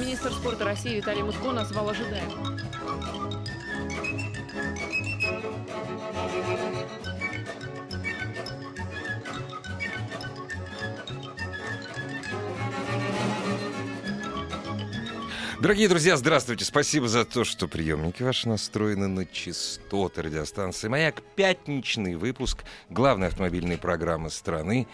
[0.00, 2.58] Министр спорта России Виталий Мутко назвал ожидаем.
[15.60, 16.64] Дорогие друзья, здравствуйте.
[16.64, 21.22] Спасибо за то, что приемники ваши настроены на частоты радиостанции «Маяк».
[21.36, 24.88] Пятничный выпуск главной автомобильной программы страны.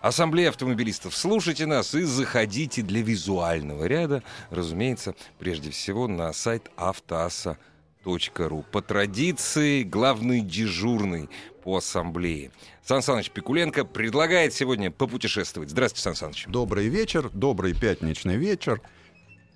[0.00, 1.14] Ассамблея автомобилистов.
[1.14, 8.64] Слушайте нас и заходите для визуального ряда, разумеется, прежде всего на сайт автоаса.ру.
[8.72, 11.28] По традиции, главный дежурный
[11.62, 12.50] по ассамблее.
[12.82, 15.68] Сан Саныч Пикуленко предлагает сегодня попутешествовать.
[15.68, 16.46] Здравствуйте, Сан Саныч.
[16.48, 18.80] Добрый вечер, добрый пятничный вечер.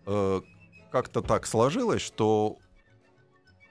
[0.06, 0.42] Э,
[0.92, 2.58] Как-то так сложилось, что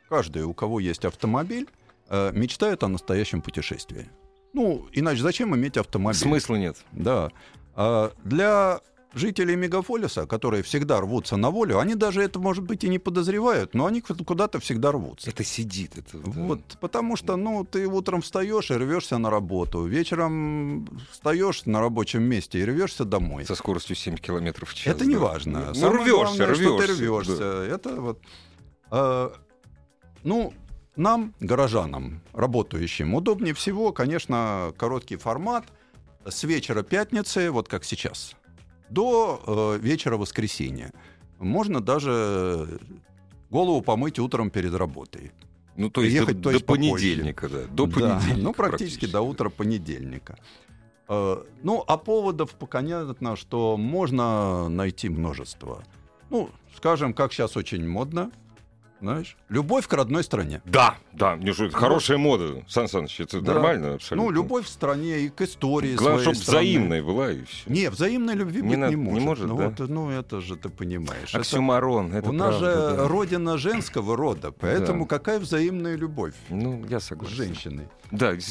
[0.09, 1.69] каждый, у кого есть автомобиль,
[2.09, 4.09] э, мечтает о настоящем путешествии.
[4.53, 6.19] Ну, иначе зачем иметь автомобиль?
[6.19, 6.77] Смысла нет.
[6.91, 7.31] Да.
[7.75, 8.81] А для
[9.13, 13.73] жителей мегаполиса, которые всегда рвутся на волю, они даже это, может быть, и не подозревают,
[13.73, 15.29] но они куда-то всегда рвутся.
[15.29, 15.97] Это сидит.
[15.97, 16.31] Это, да.
[16.41, 22.23] Вот, потому что, ну, ты утром встаешь и рвешься на работу, вечером встаешь на рабочем
[22.23, 23.45] месте и рвешься домой.
[23.45, 24.95] Со скоростью 7 километров в час.
[24.95, 25.21] Это не да.
[25.21, 25.73] важно.
[25.75, 27.03] Ну, рвешься, главное, что ты рвешься.
[27.03, 27.37] рвешься.
[27.37, 27.65] да.
[27.65, 28.19] Это вот.
[28.89, 29.33] а,
[30.23, 30.53] ну,
[30.95, 35.65] нам, горожанам, работающим, удобнее всего, конечно, короткий формат
[36.25, 38.35] с вечера пятницы, вот как сейчас,
[38.89, 39.41] до
[39.77, 40.91] э, вечера воскресенья.
[41.39, 42.79] Можно даже
[43.49, 45.31] голову помыть утром перед работой.
[45.75, 46.91] Ну, то есть Ехать, до, то до есть попозже.
[46.91, 47.59] понедельника, да.
[47.71, 48.41] До Да, понедельника.
[48.43, 50.37] ну, практически до утра понедельника.
[51.09, 55.83] Э, Ну, а поводов понятно, что можно найти множество.
[56.29, 58.31] Ну, скажем, как сейчас очень модно,
[59.03, 60.61] знаешь, любовь к родной стране.
[60.65, 63.53] Да, да, мне же это хорошая мода, Сан Саныч, это Да.
[63.53, 64.29] нормально абсолютно.
[64.29, 66.59] Ну, любовь в стране и к истории Главное, своей чтобы страны.
[66.65, 67.69] взаимной была и все.
[67.69, 69.23] Не, взаимной любви Не быть надо- не не может.
[69.25, 69.69] может, ну, да?
[69.77, 71.29] вот, ну, это же ты понимаешь.
[71.29, 73.07] Это- Оксюмарон, это У нас правда, же да.
[73.09, 77.35] родина женского рода, поэтому какая взаимная любовь Ну, я с согласен.
[77.35, 77.87] женщиной?
[78.11, 78.31] Да.
[78.33, 78.41] Это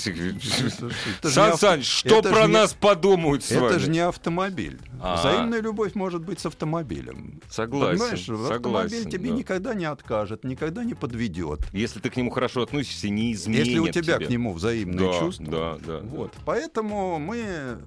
[1.29, 3.79] же Сан Саныч, что это про нас подумают с Это вами?
[3.79, 4.79] же не автомобиль.
[5.05, 5.17] А.
[5.17, 7.41] Взаимная любовь может быть с автомобилем.
[7.51, 9.37] Согласен, Понимаешь, автомобиль согласен, тебе да.
[9.37, 11.59] никогда не откажет, никогда не подведет.
[11.73, 14.27] Если ты к нему хорошо относишься, не изменит Если у тебя тебя.
[14.27, 15.47] к нему взаимные да, чувства.
[15.47, 15.99] Да, да.
[16.07, 16.33] Вот.
[16.45, 17.79] Поэтому мы,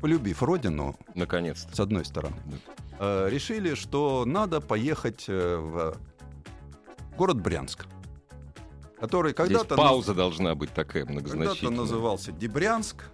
[0.00, 1.12] полюбив родину, да.
[1.20, 1.76] Наконец-то.
[1.76, 3.26] с одной стороны, Да.
[3.26, 5.96] э, решили, что надо поехать э, в
[7.18, 7.84] город Брянск,
[8.98, 11.76] который когда-то пауза должна быть такая Когда-то многозначительная.
[11.76, 13.04] назывался Дебрянск,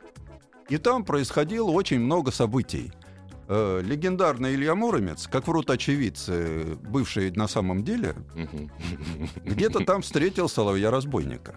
[0.68, 2.92] и там происходило очень много событий.
[3.48, 8.14] Э, легендарный Илья Муромец, как врут очевидцы, бывший на самом деле,
[9.44, 11.54] где-то там встретил соловья-разбойника.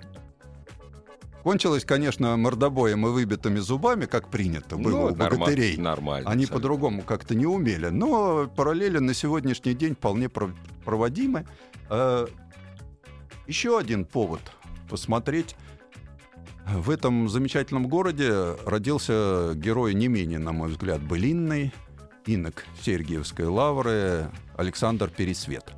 [1.43, 5.75] Кончилось, конечно, мордобоем и выбитыми зубами, как принято было Ну, у богатырей.
[5.75, 6.29] Нормально.
[6.29, 7.87] Они по-другому как-то не умели.
[7.87, 10.51] Но параллели на сегодняшний день вполне про-
[10.85, 11.45] проводимы.
[11.89, 12.27] Э,
[13.47, 14.39] Еще один повод
[14.87, 15.55] посмотреть.
[16.67, 21.73] В этом замечательном городе родился герой не менее, на мой взгляд, былинный,
[22.25, 25.73] инок Сергиевской лавры Александр Пересвет.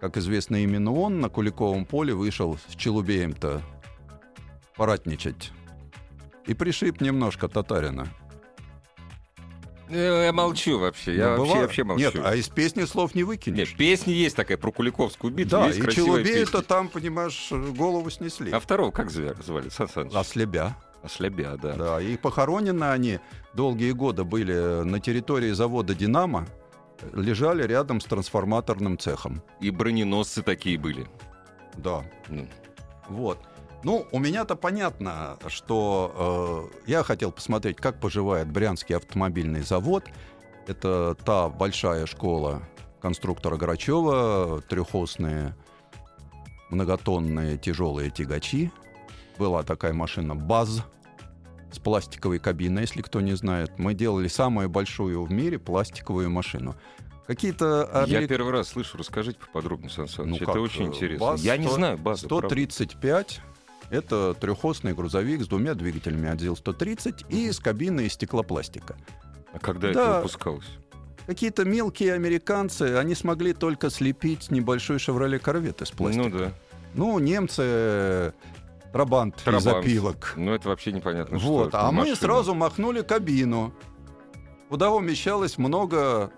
[0.00, 3.60] Как известно, именно он на Куликовом поле вышел с Челубеем-то
[4.76, 5.52] поратничать.
[6.46, 8.08] И пришиб немножко татарина.
[9.90, 11.16] Э, Я молчу вообще.
[11.16, 11.62] Я Ну, вообще, бывает.
[11.62, 12.02] вообще молчу.
[12.04, 13.68] Нет, а из песни слов не выкинешь.
[13.70, 15.50] Нет, песня есть такая про Куликовскую битву.
[15.58, 16.62] да, и Челубея-то песня.
[16.62, 18.50] там, понимаешь, голову снесли.
[18.52, 19.68] А второго как звали?
[19.68, 20.14] Сан Саныч?
[20.14, 20.76] Ослебя.
[21.02, 21.72] Ослябя, да.
[21.74, 23.20] Да, и похоронены они
[23.54, 26.46] долгие годы были на территории завода «Динамо»,
[27.14, 29.42] лежали рядом с трансформаторным цехом.
[29.60, 31.06] И броненосцы такие были.
[31.78, 32.46] Да, Ну,
[33.08, 33.38] вот.
[33.82, 40.04] Ну, у меня-то понятно, что э, я хотел посмотреть, как поживает Брянский автомобильный завод.
[40.66, 42.62] Это та большая школа
[43.00, 45.54] конструктора Грачева, трехосные
[46.68, 48.70] многотонные тяжелые тягачи.
[49.38, 50.84] Была такая машина БАЗ
[51.72, 53.78] с пластиковой кабиной, если кто не знает.
[53.78, 56.74] Мы делали самую большую в мире пластиковую машину.
[57.26, 58.98] Какие-то Я америк- первый раз слышу.
[58.98, 60.30] Расскажите поподробнее, Сан Саныч.
[60.30, 61.26] Ну Это как, очень э, интересно.
[61.26, 62.28] БАЗ Я не 100 знаю базу.
[62.28, 62.48] правда.
[62.48, 63.40] 135
[63.90, 68.96] это трехосный грузовик с двумя двигателями отдел 130 и с кабиной из стеклопластика.
[69.52, 70.02] А когда Да.
[70.02, 70.66] это выпускалось?
[71.26, 76.28] какие-то мелкие американцы, они смогли только слепить небольшой «Шевроле Корвет» из пластика.
[76.28, 76.52] Ну да.
[76.94, 78.32] Ну, немцы э,
[78.92, 79.84] Трабант из Трабант.
[79.84, 80.32] опилок.
[80.36, 81.80] Ну это вообще непонятно, Вот, что.
[81.86, 82.16] а мы машина.
[82.16, 83.72] сразу махнули кабину,
[84.68, 86.32] куда умещалось много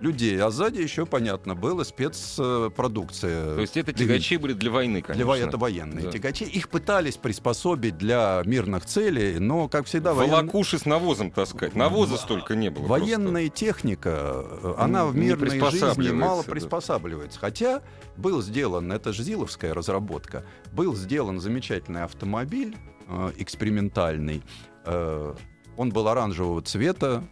[0.00, 3.54] людей, а сзади еще, понятно, была спецпродукция.
[3.54, 5.26] То есть это Для- тягачи были для войны, Для конечно.
[5.26, 6.10] во- это военные Да.
[6.12, 6.44] тягачи.
[6.44, 11.74] Их пытались приспособить для мирных целей, но, как всегда, воен- Волокуши с навозом таскать.
[11.74, 12.86] Навоза Во- столько не было.
[12.86, 16.50] военная техника, э, она в Не мирной жизни мало да.
[16.50, 17.38] приспосабливается.
[17.38, 17.82] Хотя
[18.16, 22.76] был сделан, это же Зиловская разработка, был сделан замечательный автомобиль
[23.08, 24.42] э, экспериментальный.
[24.84, 25.34] Э,
[25.76, 27.22] он был оранжевого цвета,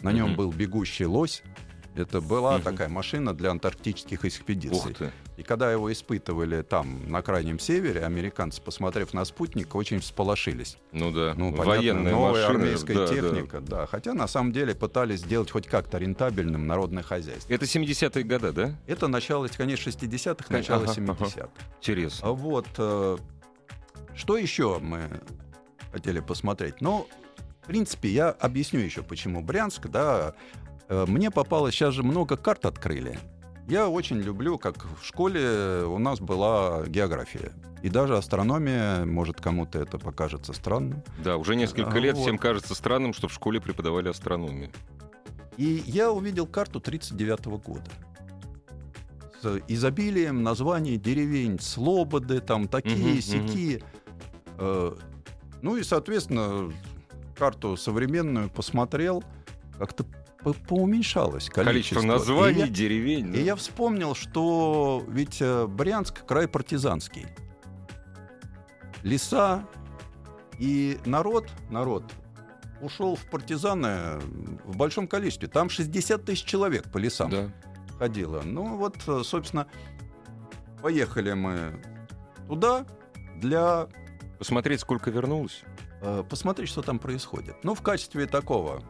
[0.00, 0.36] на нем Мгм.
[0.36, 1.42] был бегущий лось.
[1.94, 2.62] Это была Мгм.
[2.62, 4.90] такая машина для антарктических экспедиций.
[4.92, 5.12] Ух ты.
[5.36, 10.76] И когда его испытывали там, на Крайнем Севере, американцы, посмотрев на спутник, очень всполошились.
[10.92, 11.34] Ну да.
[11.36, 12.64] Ну, понятно, Военная новая машина.
[12.64, 13.14] армейская да, да.
[13.14, 13.86] техника, да.
[13.86, 17.52] Хотя на самом деле пытались сделать хоть как-то рентабельным народное хозяйство.
[17.52, 18.76] Это 70-е годы, да?
[18.86, 21.48] Это начало, конец 60-х, начало Ага, 70-х.
[21.80, 22.28] Интересно.
[22.28, 23.18] А вот э,
[24.16, 25.02] что еще мы
[25.92, 26.80] хотели посмотреть?
[26.80, 27.06] Ну,
[27.62, 30.34] в принципе, я объясню еще, почему Брянск, да.
[30.88, 33.18] Э, Мне попалось, сейчас же много карт открыли.
[33.68, 37.52] Я очень люблю, как в школе у нас была география.
[37.82, 41.02] И даже астрономия, может, кому-то это покажется странным.
[41.22, 42.22] Да, уже несколько А, лет вот.
[42.22, 44.70] всем кажется странным, что в школе преподавали астрономию.
[45.56, 47.90] И я увидел карту 1939 года.
[49.42, 53.82] С изобилием названий деревень, слободы, там такие, Мгм, сякие.
[54.58, 54.94] Э,
[55.62, 56.70] Ну и, соответственно,
[57.38, 59.24] карту современную посмотрел,
[59.78, 60.04] как-то
[60.44, 61.64] по- поуменьшалось количество.
[61.64, 63.32] Количество названий, И я- деревень.
[63.32, 63.38] да.
[63.38, 67.26] и я вспомнил, что ведь э, Брянск край партизанский.
[69.02, 69.66] Леса
[70.58, 72.04] и народ, народ
[72.80, 74.18] ушел в партизаны
[74.64, 75.48] в большом количестве.
[75.48, 77.50] Там 60 тысяч человек по лесам Да.
[77.98, 78.42] ходило.
[78.44, 79.66] Ну вот, э, собственно,
[80.82, 81.82] поехали мы
[82.48, 82.86] туда
[83.36, 83.88] для
[84.38, 85.62] Посмотреть, сколько вернулось.
[86.02, 87.56] э, посмотреть, что там происходит.
[87.62, 88.82] Ну, в качестве такого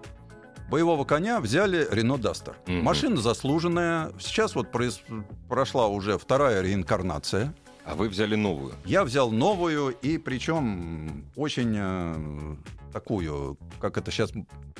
[0.68, 2.54] боевого коня взяли Рено Дастер.
[2.66, 2.82] Мгм.
[2.82, 4.12] Машина заслуженная.
[4.18, 5.00] Сейчас вот произ-
[5.48, 7.54] прошла уже вторая реинкарнация.
[7.86, 8.72] А вы взяли новую.
[8.86, 12.56] Я взял новую, и причем очень э,
[12.94, 14.30] такую, как это сейчас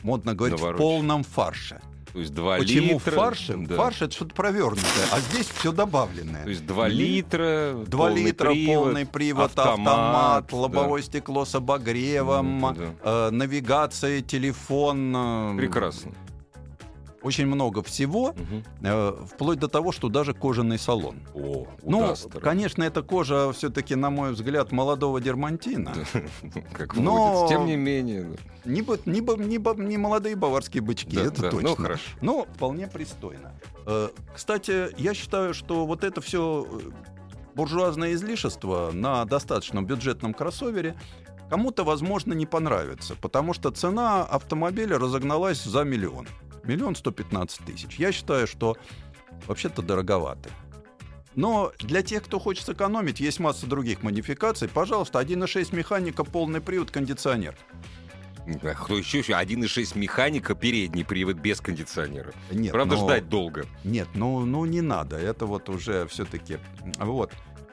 [0.02, 0.90] модно говорить, в Навороченную.
[0.96, 1.81] полном фарше.
[2.12, 3.11] То есть 2 Почему литра.
[3.11, 3.56] в фарше?
[3.56, 3.75] Да.
[3.75, 6.44] Фарш это что-то провернутое, а здесь все добавленное.
[6.44, 6.93] То есть 2 Мгм.
[6.94, 10.56] литра, 2 полный литра, привод, полный привод, автомат, автомат, да.
[10.56, 12.84] лобовое стекло с обогревом, Ну, да.
[13.02, 15.12] э, навигация, телефон.
[15.17, 16.12] э, Прекрасно.
[17.25, 18.35] Очень много всего,
[18.82, 21.17] э, вплоть до того, что даже кожаный салон.
[21.35, 22.41] О, Ну, Дастера.
[22.41, 25.94] конечно, эта кожа все-таки, на мой взгляд, молодого дермантина.
[26.73, 27.47] Как Но-.
[27.49, 28.25] Тем не менее.
[28.25, 28.71] да.
[28.71, 31.69] Не, не, не, не молодые баварские бычки, Да, это да, точно.
[31.71, 32.03] Ну, хорошо.
[32.21, 33.53] Но вполне пристойно.
[33.87, 36.67] Э, Кстати, я считаю, что вот это все
[37.55, 40.94] буржуазное излишество на достаточно бюджетном кроссовере
[41.49, 46.27] кому-то, возможно, не понравится, потому что цена автомобиля разогналась за миллион.
[46.64, 47.96] Миллион сто пятнадцать тысяч.
[47.96, 48.76] Я считаю, что
[49.46, 50.50] вообще-то дороговато.
[51.34, 54.69] Но для тех, кто хочет сэкономить, есть масса других модификаций.
[54.69, 57.56] Пожалуйста, 1.6 механика, полный привод, кондиционер.
[58.62, 59.19] А кто еще?
[59.19, 59.32] еще?
[59.32, 62.32] 1.6 механика, передний привод без кондиционера.
[62.50, 63.67] Нет, Правда, но- ждать долго.
[63.84, 65.17] Нет, ну, ну не надо.
[65.17, 66.58] Это вот уже все-таки.
[66.98, 67.32] Вот.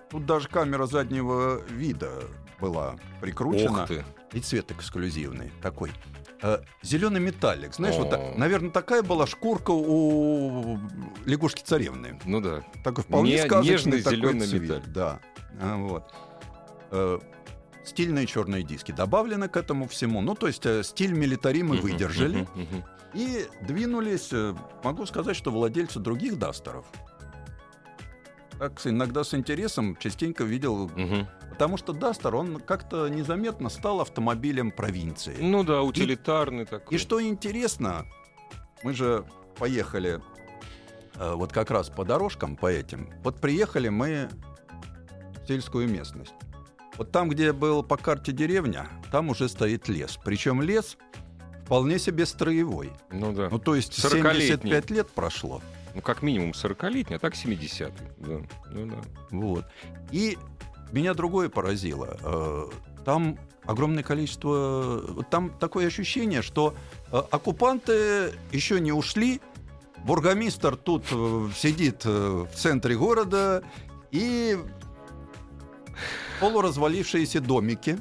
[0.10, 2.24] Тут даже камера заднего вида
[2.60, 3.84] была прикручена.
[3.84, 4.06] Ух ты.
[4.34, 5.92] И цвет эксклюзивный такой.
[6.82, 7.74] Зеленый металлик.
[7.74, 8.10] Знаешь, вот, О.
[8.12, 10.80] так, наверное, такая была шкурка у
[11.26, 12.20] лягушки царевны.
[12.26, 12.64] Ну да.
[12.84, 14.82] Такой вполне Не- сказочный нежный такой зелёный цвет, металл.
[14.94, 15.20] Да.
[15.62, 16.14] А, вот.
[16.92, 17.20] Э,
[17.84, 20.22] Стильные черные диски добавлены к этому всему.
[20.22, 22.48] Ну, то есть э, стиль милитари мы выдержали.
[23.14, 26.86] И двинулись, э, могу сказать, что владельцы других дастеров.
[28.62, 31.28] Так иногда с интересом частенько видел, Мгм.
[31.50, 35.36] потому что Дастер, он как-то незаметно стал автомобилем провинции.
[35.40, 36.94] Ну да, утилитарный такой.
[36.96, 38.06] И что интересно,
[38.84, 39.26] мы же
[39.58, 40.22] поехали
[41.16, 43.10] э, вот как раз по дорожкам, по этим.
[43.24, 44.30] Вот приехали мы
[45.44, 46.36] в сельскую местность.
[47.00, 50.20] Вот там, где был по карте деревня, там уже стоит лес.
[50.24, 50.98] Причем лес
[51.66, 52.92] вполне себе строевой.
[53.10, 53.50] Ну да.
[53.50, 54.70] Ну, то есть 40-летний.
[54.70, 55.64] 75 лет прошло.
[55.94, 57.92] Ну, как минимум 40-летний, а так 70-й.
[58.18, 58.42] Да.
[58.72, 58.98] Ну да.
[59.32, 59.66] Вот.
[60.12, 60.38] И
[60.92, 62.18] меня другое поразило.
[62.24, 62.70] Э,
[63.04, 65.24] Там огромное количество...
[65.30, 66.74] Там такое ощущение, что
[67.12, 69.42] э, оккупанты еще не ушли,
[70.06, 73.64] бургомистр тут э, сидит в центре города,
[74.12, 74.58] и
[76.40, 78.00] полуразвалившиеся домики,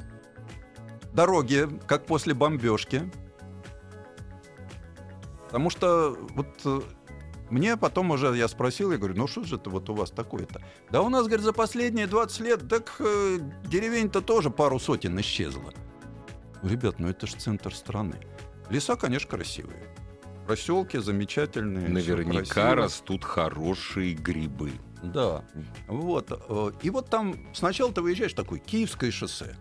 [1.13, 3.09] дороги, как после бомбежки.
[5.45, 6.87] Потому что вот
[7.51, 10.61] мне потом уже я спросил, я говорю, ну что же это вот у вас такое-то?
[10.89, 15.73] Да у нас, говорит, за последние 20 лет, так э, деревень-то тоже пару сотен исчезло.
[16.63, 18.15] Ребят, ну это же центр страны.
[18.69, 19.83] Леса, конечно, красивые.
[20.47, 21.87] Проселки замечательные.
[21.89, 24.71] Наверняка растут хорошие грибы.
[25.03, 25.43] Да.
[25.87, 26.31] Вот.
[26.31, 29.55] э, И вот там сначала ты выезжаешь такой Киевское шоссе.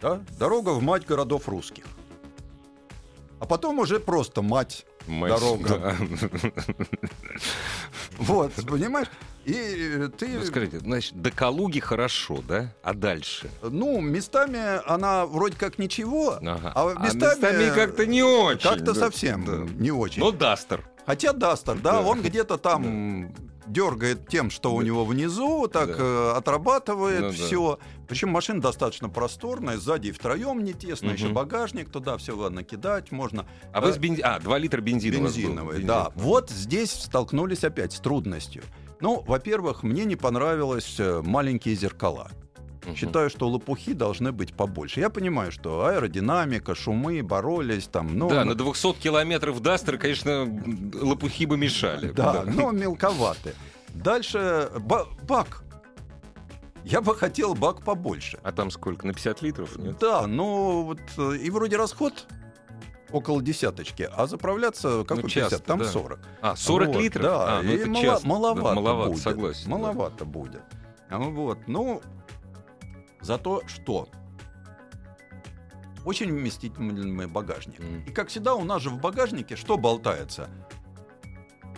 [0.00, 0.22] Да?
[0.38, 1.84] Дорога в мать городов русских.
[3.38, 4.86] А потом уже просто мать.
[5.10, 5.96] Мать, Дорога.
[8.18, 9.08] Вот, понимаешь?
[9.44, 12.72] И э, ты, Ну, скажите, значит, до Калуги хорошо, да?
[12.82, 13.50] А дальше?
[13.62, 16.72] ну, местами она вроде как ничего, Ага.
[16.74, 18.68] а местами, как-то не очень.
[18.68, 18.94] как-то да.
[18.94, 19.72] совсем Да.
[19.74, 20.20] не очень.
[20.20, 20.84] Но Дастер.
[21.06, 22.00] Хотя Дастер, да, Да.
[22.02, 23.32] он где-то там
[23.72, 24.86] дергает тем, что у Да.
[24.86, 25.96] него внизу, так Да.
[25.98, 27.32] э, отрабатывает Ну да.
[27.34, 27.78] все.
[28.08, 31.14] Причем машина достаточно просторная, сзади и втроем не тесно, Мгм.
[31.16, 33.46] еще багажник туда все накидать можно.
[33.72, 34.30] А вы Э, с бензином...
[34.34, 35.14] А, 2 литра бензина.
[35.16, 35.86] Бензиновый, Бензин.
[35.86, 36.12] да.
[36.16, 38.62] Вот здесь столкнулись опять с трудностью.
[39.00, 42.30] Ну, во-первых, мне не понравилось э, маленькие зеркала.
[42.84, 42.96] Мгм.
[42.96, 45.00] Считаю, что лопухи должны быть побольше.
[45.00, 48.16] Я понимаю, что аэродинамика, шумы боролись там.
[48.16, 50.48] Ну, Да, на 200 километров Дастер, конечно,
[51.00, 52.10] лопухи бы мешали.
[52.12, 53.54] Да, но мелковаты.
[53.94, 55.62] Дальше ба- бак.
[56.84, 58.38] Я бы хотел бак побольше.
[58.42, 59.06] А там сколько?
[59.06, 59.76] На 50 литров?
[59.76, 59.98] Нет?
[60.00, 62.26] Да, ну вот э, и вроде расход
[63.12, 65.84] около десяточки, а заправляться какой Ну, часто, 50, там да.
[65.84, 66.20] 40.
[66.40, 67.22] А, 40 Вот, литров?
[67.24, 68.26] Да, А, ну и это мало- часто.
[68.28, 69.22] маловато, Да, маловато, будет.
[69.22, 69.64] согласен.
[69.64, 69.70] да.
[69.76, 70.62] Маловато будет.
[71.10, 72.00] А, Вот, ну,
[73.20, 74.08] зато что?
[76.04, 77.80] Очень вместительный багажник.
[77.80, 78.04] М.
[78.06, 80.48] И как всегда у нас же в багажнике что болтается?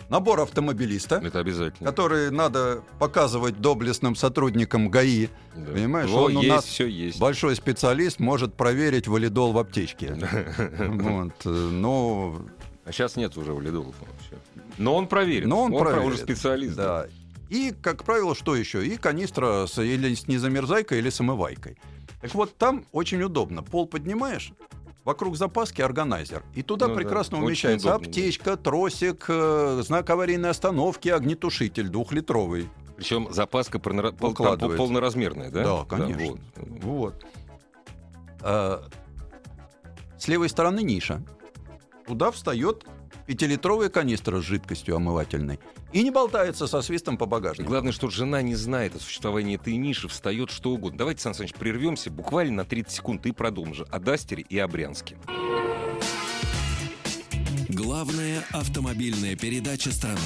[0.09, 1.89] Набор автомобилиста, Это обязательно.
[1.89, 5.27] который надо показывать доблестным сотрудникам ГАИ.
[5.55, 5.71] Да.
[5.71, 7.19] понимаешь, Во, он у есть, нас все есть.
[7.19, 10.15] Большой специалист может проверить валидол в аптечке.
[10.79, 12.45] Вот, ну,
[12.85, 13.95] А сейчас нет уже валидолов.
[13.99, 14.37] вообще.
[14.77, 15.47] Но он проверит.
[15.47, 16.05] Но он про- проверит.
[16.07, 16.75] уже специалист.
[16.75, 17.07] да.
[17.53, 18.83] И, как правило, что еще?
[18.85, 21.77] И канистра с, или с незамерзайкой, или с омывайкой.
[22.19, 23.61] Так вот, там очень удобно.
[23.61, 24.53] Пол поднимаешь,
[25.05, 26.41] вокруг запаски органайзер.
[26.55, 28.09] И туда Ну да, прекрасно очень умещается удобно, да.
[28.09, 32.69] аптечка, тросик, э, знак аварийной остановки, огнетушитель двухлитровый.
[32.95, 34.77] Причем запаска полнора- пол- там Укладывается.
[34.77, 35.63] полноразмерная, да?
[35.63, 36.25] Да, конечно.
[36.25, 36.83] вот.
[36.83, 37.25] Вот.
[38.41, 38.83] А,
[40.17, 41.21] с левой стороны ниша.
[42.07, 42.85] Туда встает
[43.25, 45.59] пятилитровая канистра с жидкостью омывательной.
[45.91, 47.69] И не болтается со свистом по багажнику.
[47.69, 50.99] Главное, что жена не знает о существовании этой ниши, встает что угодно.
[50.99, 55.17] Давайте, Сан Саныч, прервемся буквально на 30 секунд и продолжим о Дастере и о Брянске.
[57.69, 60.19] Главная автомобильная передача страны.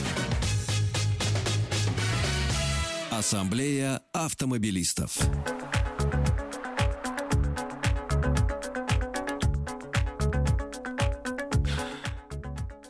[3.09, 5.17] Ассамблея автомобилистов.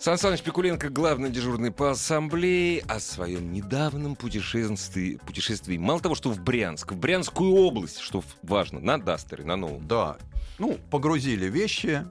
[0.08, 5.78] Сан Саныч Пикуленко, главный дежурный по ассамблее, о своем недавнем путешествии, путешествии.
[5.78, 9.86] Мало того, что в Брянск, в Брянскую область, что важно, на Дастере, на новом.
[9.86, 10.16] Да.
[10.60, 12.06] Ну, погрузили вещи,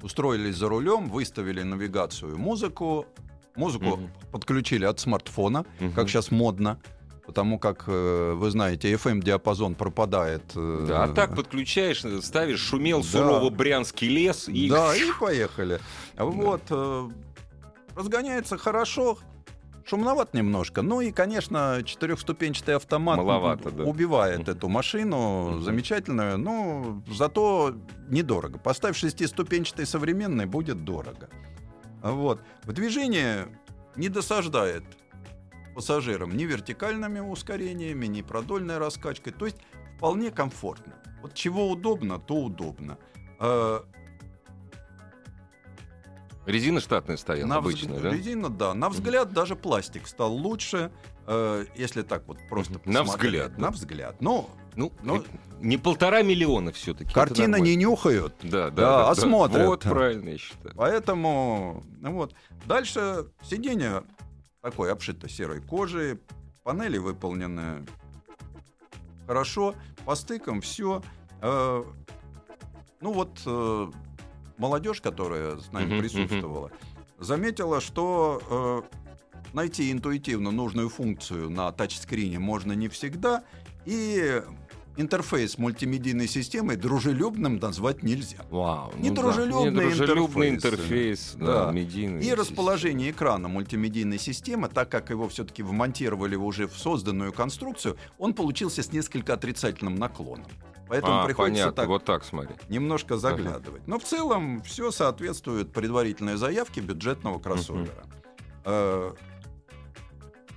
[0.00, 3.04] устроились за рулем, выставили навигацию, музыку.
[3.54, 4.10] Музыку Мгм.
[4.30, 5.92] подключили от смартфона, Мгм.
[5.92, 6.80] как сейчас модно.
[7.26, 10.42] Потому как, э, вы знаете, FM-диапазон пропадает.
[10.56, 13.06] э, Да, а так подключаешь, ставишь, шумел Да.
[13.08, 14.68] сурово брянский лес и...
[14.68, 15.80] Да, и поехали.
[16.16, 16.62] Вот.
[16.70, 17.08] э,
[17.94, 19.18] Разгоняется хорошо.
[19.84, 20.82] Шумноват немножко.
[20.82, 23.82] Ну и, конечно, четырехступенчатый автомат Маловато, да.
[23.84, 25.58] убивает эту машину.
[25.60, 26.38] Замечательную.
[26.38, 27.74] Но зато
[28.08, 28.58] недорого.
[28.58, 31.28] Поставь шестиступенчатый современный, будет дорого.
[32.00, 32.40] Вот.
[32.64, 33.46] В движении
[33.96, 34.84] не досаждает
[35.74, 39.32] пассажирам ни вертикальными ускорениями, ни продольной раскачкой.
[39.32, 39.58] То есть
[39.96, 40.94] вполне комфортно.
[41.22, 42.98] Вот чего удобно, то удобно.
[43.40, 43.80] Э,
[46.44, 48.10] Резина штатная стояла, на обычная, взг- да?
[48.10, 48.74] Резина, да.
[48.74, 50.90] На взгляд даже пластик стал лучше,
[51.28, 52.92] э, если так вот просто Мгм.
[52.92, 53.60] На взгляд, да.
[53.62, 54.20] На взгляд.
[54.20, 55.22] Но Ну, Ну,
[55.60, 57.12] не полтора миллиона все-таки.
[57.12, 59.66] картины не нюхают, Да, да, Да, да, а смотрят.
[59.66, 60.74] Вот правильно, я считаю.
[60.74, 62.34] поэтому ну вот.
[62.64, 64.02] Дальше сиденье
[64.62, 66.18] такое обшито серой кожей,
[66.62, 67.84] панели выполнены
[69.26, 69.74] хорошо,
[70.06, 71.02] по стыкам все.
[71.40, 73.90] ну вот э,
[74.58, 76.70] молодежь, которая с нами Мгм, присутствовала,
[77.18, 83.42] заметила, что э, найти интуитивно нужную функцию на тачскрине можно не всегда,
[83.84, 84.42] и
[84.96, 88.38] интерфейс мультимедийной системы дружелюбным назвать нельзя.
[88.50, 88.92] Вау.
[88.98, 89.84] Недружелюбный ну да.
[89.84, 90.80] Недружелюбный интерфейс.
[90.80, 91.72] интерфейс, да, Да.
[91.72, 92.24] медийный.
[92.24, 98.34] И расположение экрана мультимедийной системы, так как его все-таки вмонтировали уже в созданную конструкцию, он
[98.34, 100.46] получился с несколько отрицательным наклоном.
[100.88, 102.54] Поэтому а, приходится понятно, так вот так смотри.
[102.68, 103.86] немножко заглядывать.
[103.86, 108.04] Но в целом все соответствует предварительной заявке бюджетного кроссовера.
[108.66, 109.12] Э,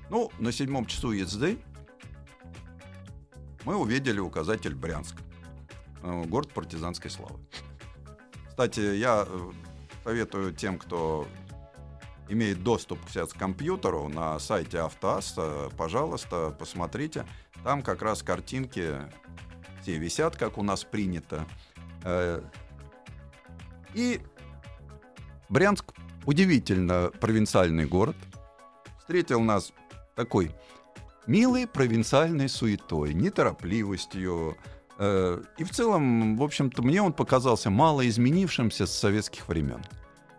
[0.10, 1.58] ну, на седьмом часу езды
[3.66, 5.16] мы увидели указатель Брянск,
[6.04, 7.40] э, город партизанской славы.
[8.48, 9.52] Кстати, я э,
[10.04, 11.28] советую тем, кто
[12.30, 15.36] имеет доступ к компьютеру на сайте Автоаз,
[15.78, 17.26] пожалуйста, посмотрите.
[17.64, 18.96] Там как раз картинки
[19.82, 21.46] все висят, как у нас принято.
[22.04, 22.42] Э,
[23.94, 24.22] и
[25.50, 25.94] Брянск
[26.26, 28.16] удивительно провинциальный город.
[29.00, 29.72] Встретил нас
[30.16, 30.52] такой
[31.28, 34.58] милой провинциальной суетой, неторопливостью.
[34.98, 39.84] Э, и в целом, в общем-то, мне он показался мало изменившимся с советских времен.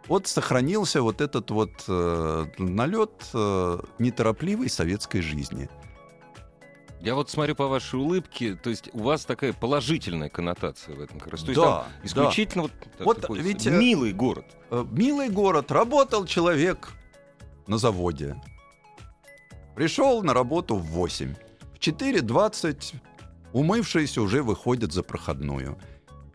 [0.08, 5.68] Вот сохранился вот этот вот э, налет э, неторопливой советской жизни.
[7.00, 11.20] Я вот смотрю по вашей улыбке, то есть у вас такая положительная коннотация в этом
[11.20, 11.42] как раз.
[11.42, 14.46] То есть Да, исключительно вот, Вот такой ведь, э, милый город.
[14.70, 16.92] Э, Милый город, работал человек
[17.66, 18.40] на заводе.
[19.76, 21.34] Пришел на работу в 8.
[21.74, 22.94] В 4.20
[23.52, 25.78] умывшийся уже выходит за проходную.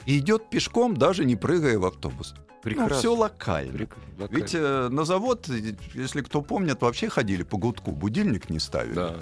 [0.06, 2.36] И идет пешком, даже не прыгая в автобус.
[2.62, 2.94] Прекрасно.
[2.94, 3.72] Ну, все локально.
[3.78, 4.38] Прик- локально.
[4.38, 8.94] Ведь э, на завод, э, если кто помнит, вообще ходили по гудку, будильник не ставили.
[8.94, 9.16] Да,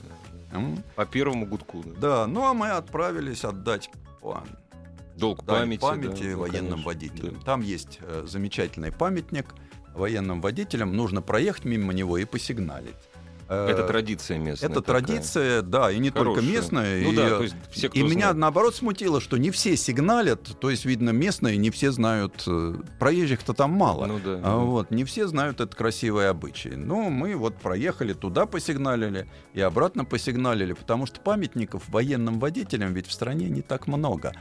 [0.51, 0.83] М?
[0.95, 1.81] по первому гудку.
[1.85, 1.99] Да.
[2.01, 4.47] Да, ну а мы отправились отдать план.
[5.15, 5.81] Долг дань памяти.
[5.81, 6.85] памяти да, да, военным конечно.
[6.85, 7.33] водителям.
[7.35, 7.45] Да.
[7.45, 9.45] Там есть э, замечательный памятник
[9.95, 10.93] военным водителям.
[10.93, 12.95] Нужно проехать мимо него и посигналить.
[13.49, 14.69] Э, Это традиция местная.
[14.69, 15.01] это такая.
[15.01, 16.51] традиция, да, и не только Хорошая.
[16.51, 17.03] местная.
[17.03, 20.59] Ну и, да, э, то есть все, и меня наоборот смутило, что не все сигналят,
[20.59, 24.05] то есть, видно, местные не все знают, э, проезжих-то там мало.
[24.05, 24.35] Ну да.
[24.35, 24.55] А да.
[24.57, 26.75] вот, не все знают этот красивый обычай.
[26.75, 33.07] Ну, мы вот проехали туда, посигналили и обратно посигналили, потому что памятников военным водителям ведь
[33.07, 34.33] в стране не так много.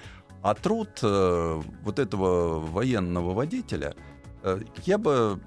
[0.42, 3.94] А труд э, вот этого военного водителя
[4.42, 5.40] э, я бы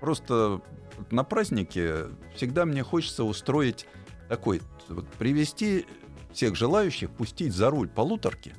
[0.00, 0.62] просто
[1.10, 3.86] на празднике всегда мне хочется устроить
[4.28, 5.86] такой, вот, привести
[6.32, 8.54] всех желающих, пустить за руль полуторки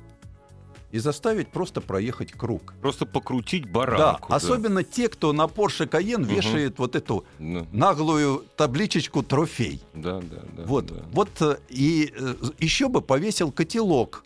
[0.92, 2.72] и заставить просто проехать круг.
[2.80, 4.32] Просто покрутить Да, баранку.
[4.32, 9.82] особенно те, кто на Porsche Cayenne вешает вот эту Ну, наглую табличечку трофей.
[9.92, 10.62] да, да, да.
[10.64, 11.02] вот, да.
[11.10, 12.14] вот э, и
[12.60, 14.24] еще бы повесил котелок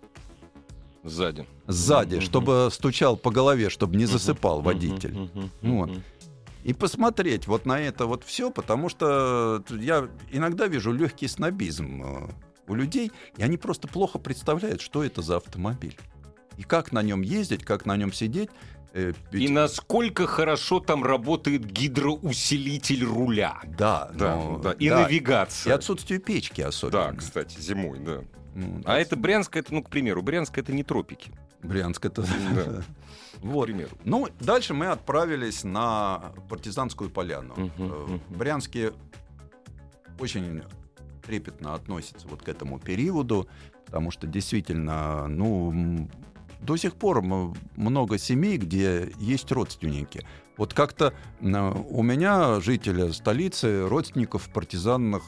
[1.04, 1.46] Сзади.
[1.66, 2.22] сзади, Мгм.
[2.24, 4.64] чтобы стучал по голове, чтобы не засыпал Мгм.
[4.66, 5.14] водитель.
[5.14, 5.50] Мгм.
[5.62, 5.90] Вот.
[6.64, 12.28] И посмотреть вот на это вот все, потому что я иногда вижу легкий снобизм э,
[12.66, 15.96] у людей, и они просто плохо представляют, что это за автомобиль.
[16.56, 18.50] И как на нем ездить, как на нем сидеть.
[18.92, 23.60] Э, И ведь- насколько хорошо там работает гидроусилитель руля.
[23.64, 24.72] Да, Да, ну, да.
[24.72, 25.00] И да.
[25.00, 25.74] И навигация.
[25.74, 27.12] отсутствие печки особенно.
[27.12, 28.22] Да, кстати, зимой, да.
[28.54, 31.30] Ну, А это Брянск, это, ну, к примеру, Брянск это не тропики.
[31.62, 32.22] Брянск это...
[32.22, 32.82] Да.
[33.40, 33.66] К Вот.
[33.66, 33.90] примеру.
[34.04, 37.54] Ну, дальше мы отправились на партизанскую поляну.
[37.56, 38.20] Мгм, Э, мгм.
[38.30, 38.92] В Брянске
[40.18, 40.62] очень
[41.26, 43.48] трепетно относятся вот к этому периоду,
[43.86, 46.08] потому что действительно, ну,
[46.60, 47.22] до сих пор
[47.76, 50.26] много семей, где есть родственники.
[50.56, 55.22] Вот как-то у меня, жителя столицы, родственников в партизанах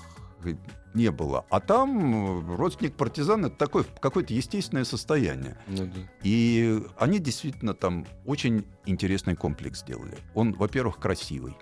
[0.94, 1.44] не было.
[1.50, 5.56] А там э, родственник партизан— это такое какое-то естественное состояние.
[5.68, 6.00] Ну да.
[6.22, 10.16] И они действительно там очень интересный комплекс сделали.
[10.34, 11.56] Он, во-первых, красивый.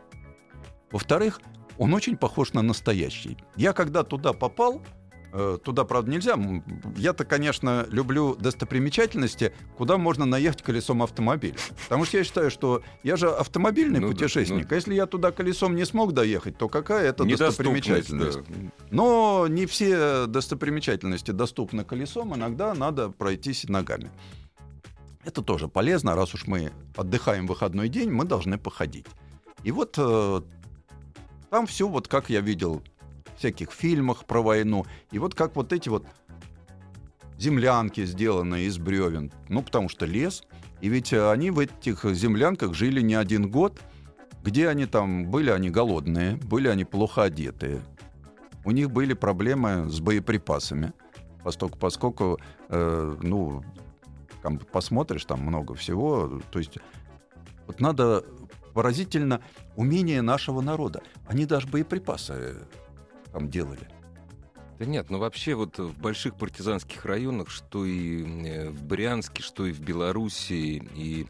[0.91, 1.41] Во-вторых,
[1.77, 3.37] он очень похож на настоящий.
[3.57, 4.83] Я когда туда попал,
[5.65, 6.39] туда, правда, нельзя.
[6.97, 11.57] Я-то, конечно, люблю достопримечательности, куда можно наехать колесом автомобиля.
[11.85, 14.71] Потому что я считаю, что я же автомобильный Ну да, путешественник.
[14.73, 18.39] А если я туда колесом не смог доехать, то какая это достопримечательность?
[18.49, 18.71] да.
[18.91, 24.11] Но не все достопримечательности доступны колесом, иногда надо пройтись ногами.
[25.25, 29.07] Это тоже полезно, раз уж мы отдыхаем в выходной день, мы должны походить.
[29.63, 30.41] И вот э,
[31.51, 32.83] там все вот как я видел
[33.39, 36.07] всяких фильмах про войну, и вот как вот эти вот
[37.39, 40.43] землянки, сделанные из бревен, ну потому что лес,
[40.81, 43.81] и ведь э, они в этих землянках жили не один год,
[44.43, 47.81] где они там, были они голодные, были они плохо одетые,
[48.65, 50.93] у них были проблемы с боеприпасами,
[51.43, 53.63] поскольку, поскольку э, ну,
[54.43, 56.79] там посмотришь, там много всего, то есть
[57.67, 58.25] вот надо
[58.75, 59.41] поразительно
[59.77, 61.03] умение нашего народа.
[61.27, 62.57] Они даже боеприпасы
[63.39, 63.89] там делали.
[64.79, 69.67] Да нет, ну вообще вот в больших партизанских районах, что и э, в Брянске, что
[69.67, 71.27] и в Белоруссии, и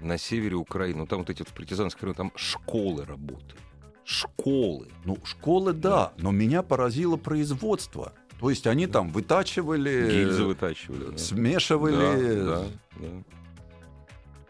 [0.00, 3.56] на севере Украины, ну там вот эти вот партизанские районы, там школы работают.
[4.04, 4.88] Школы.
[5.04, 8.12] Ну, школы, да, но меня поразило производство.
[8.40, 11.10] То есть они там вытачивали, Гильзы вытачивали.
[11.12, 11.18] да.
[11.18, 12.64] смешивали, Да, да,
[12.96, 13.08] да.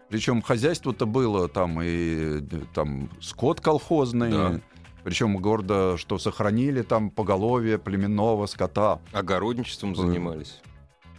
[0.09, 2.43] Причем хозяйство-то было там и э,
[2.75, 4.61] там скот колхозный, Да.
[5.05, 9.01] Причем гордо, что сохранили там поголовье племенного скота.
[9.13, 10.61] Огородничеством занимались.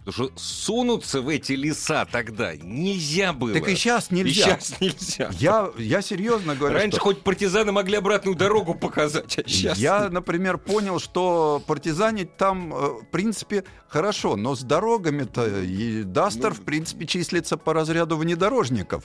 [0.04, 3.54] Потому что сунуться в эти леса тогда нельзя было.
[3.54, 4.58] Так и сейчас И нельзя.
[4.60, 5.30] сейчас нельзя.
[5.38, 9.78] Я, я серьезно говорю, Раньше что хоть партизаны могли обратную дорогу показать, а сейчас...
[9.78, 16.50] я, например, понял, что партизанить там, э, в принципе, хорошо, но с дорогами-то и Дастер,
[16.50, 19.04] Ну, в принципе, числится по разряду внедорожников.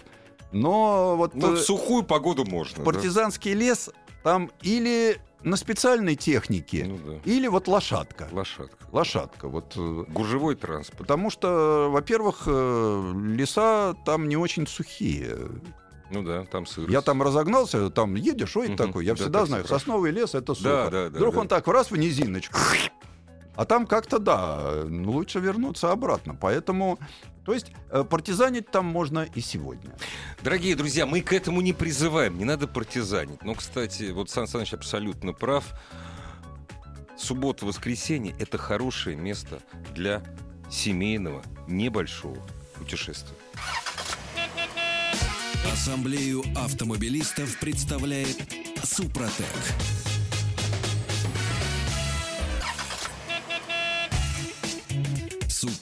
[0.50, 2.78] Но вот Ну, э, в сухую погоду можно.
[2.78, 2.84] да.
[2.84, 3.90] партизанский лес
[4.26, 7.18] там или на специальной технике, Ну да.
[7.30, 8.26] или вот лошадка.
[8.32, 8.84] Лошадка.
[8.90, 9.46] Лошадка.
[9.46, 10.98] Вот э, Гужевой транспорт.
[10.98, 15.36] Потому что, во-первых, э, леса там не очень сухие.
[16.10, 16.92] Ну да, там сырость.
[16.92, 18.76] Я там разогнался, там едешь, ой, Мгм.
[18.76, 19.04] такой.
[19.04, 19.78] Я Да, всегда так знаю, страшно.
[19.78, 20.68] сосновый лес это сухо.
[20.68, 21.40] Да, да, да, Вдруг да.
[21.42, 22.58] он так в раз в низиночку.
[23.54, 26.34] А там как-то, да, лучше вернуться обратно.
[26.34, 26.98] Поэтому,
[27.46, 29.96] то есть, э, партизанить там можно и сегодня.
[30.42, 33.44] Дорогие друзья, мы к этому не призываем, не надо партизанить.
[33.44, 35.64] Но, кстати, вот Сан Саныч абсолютно прав.
[37.16, 39.60] Суббота-воскресенье— это хорошее место
[39.94, 40.22] для
[40.68, 43.36] семейного небольшого путешествия.
[45.72, 48.36] Ассамблею автомобилистов представляет
[48.82, 49.46] Супротек.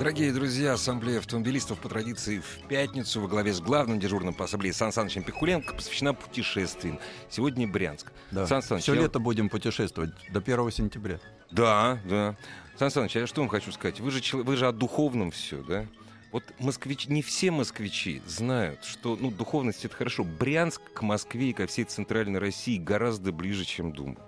[0.00, 4.72] Дорогие друзья, Ассамблея автомобилистов по традиции в пятницу во главе с главным дежурным по Ассамблее
[4.72, 6.98] Сан Санычем Пихуленко посвящена путешествиям.
[7.28, 8.10] Сегодня Брянск.
[8.32, 11.20] Сан Саныч, Все я- лето будем путешествовать до 1 сентября.
[11.50, 12.34] Да, да.
[12.78, 14.00] Сан Саныч, а я что вам хочу сказать?
[14.00, 15.84] Вы же, вы же о духовном все, да?
[16.32, 20.24] Вот москвичи, не все москвичи знают, что ну, духовность это хорошо.
[20.24, 24.20] Брянск к Москве и ко всей центральной России гораздо ближе, чем думают.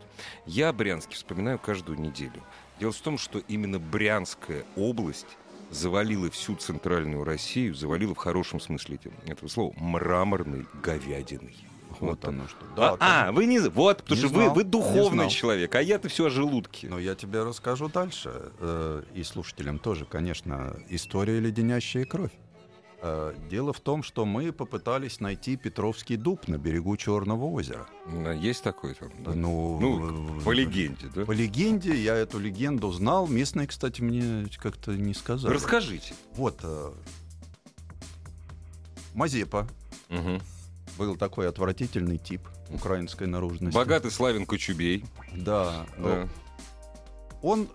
[0.45, 2.43] Я о Брянске вспоминаю каждую неделю.
[2.79, 5.39] Дело в том, что именно Брянская область
[5.73, 11.57] завалила всю центральную Россию, завалила в хорошем смысле этого слова, мраморной говядиной.
[12.01, 12.59] Вот оно что.
[12.77, 13.59] а, Да, а, вы не...
[13.61, 16.89] Вот, потому Не что вы, знал, вы не духовный человек, а я-то все о желудке.
[16.89, 18.51] Но я тебе расскажу дальше.
[18.59, 22.33] э, И слушателям тоже, конечно, история леденящая кровь.
[23.05, 27.87] Э, Дело в том, что мы попытались найти Петровский дуб на берегу Черного озера.
[28.07, 29.11] Да, Есть такой там?
[29.25, 29.35] да?
[29.35, 31.25] Ну, Ну, э, по легенде, да?
[31.25, 33.27] По легенде, я эту легенду знал.
[33.27, 35.53] Местные, кстати, мне как-то не сказали.
[35.53, 36.15] Расскажите.
[36.37, 36.61] Вот.
[36.63, 36.93] э,
[39.15, 39.67] Мазепа
[40.09, 40.41] Мгм.
[40.97, 43.77] был такой отвратительный тип украинской наружности.
[43.77, 45.05] Богатый Славин Кочубей.
[45.35, 45.87] Да.
[45.99, 46.29] Да.
[47.43, 47.69] Он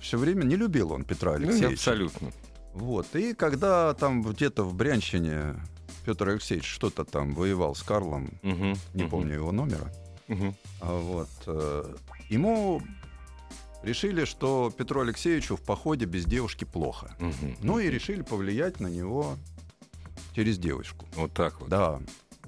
[0.00, 1.72] все время не любил он Петра Ну, Алексеевича.
[1.74, 2.30] абсолютно.
[2.74, 3.14] Вот.
[3.16, 5.56] И когда там где-то в Брянщине
[6.04, 8.74] Петр Алексеевич что-то там воевал с Карлом, Мгм.
[8.94, 9.10] не Мгм.
[9.10, 9.92] помню его номера,
[10.80, 11.94] а вот, э,
[12.28, 12.80] ему
[13.82, 17.14] решили, что Петру Алексеевичу в походе без девушки плохо.
[17.18, 17.56] Мгм.
[17.60, 19.36] Ну и решили повлиять на него
[20.34, 21.06] через девушку.
[21.16, 21.68] Вот так вот.
[21.68, 22.00] Да.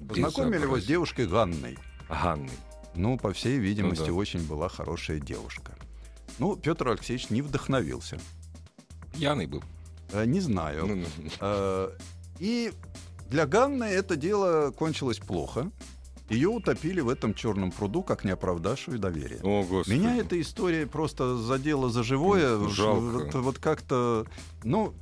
[0.07, 1.77] Познакомили его с девушкой Ганной.
[2.09, 2.49] Ганной.
[2.95, 4.13] Ну, по всей видимости, Ну да.
[4.13, 5.75] очень была хорошая девушка.
[6.39, 8.19] Ну, Петр Алексеевич не вдохновился.
[9.13, 9.63] Пьяный был.
[10.13, 10.85] Э, Не знаю.
[10.87, 11.05] Ну, ну,
[11.41, 11.89] Э,
[12.39, 12.71] И
[13.29, 15.71] для Ганны это дело кончилось плохо.
[16.29, 19.39] Ее утопили в этом черном пруду, как неоправдавшую доверие.
[19.43, 19.97] О, господи.
[19.97, 22.57] Меня эта история просто задела за живое.
[22.57, 23.01] Ну, жалко.
[23.01, 24.25] Вот, вот как-то,
[24.63, 24.93] ну,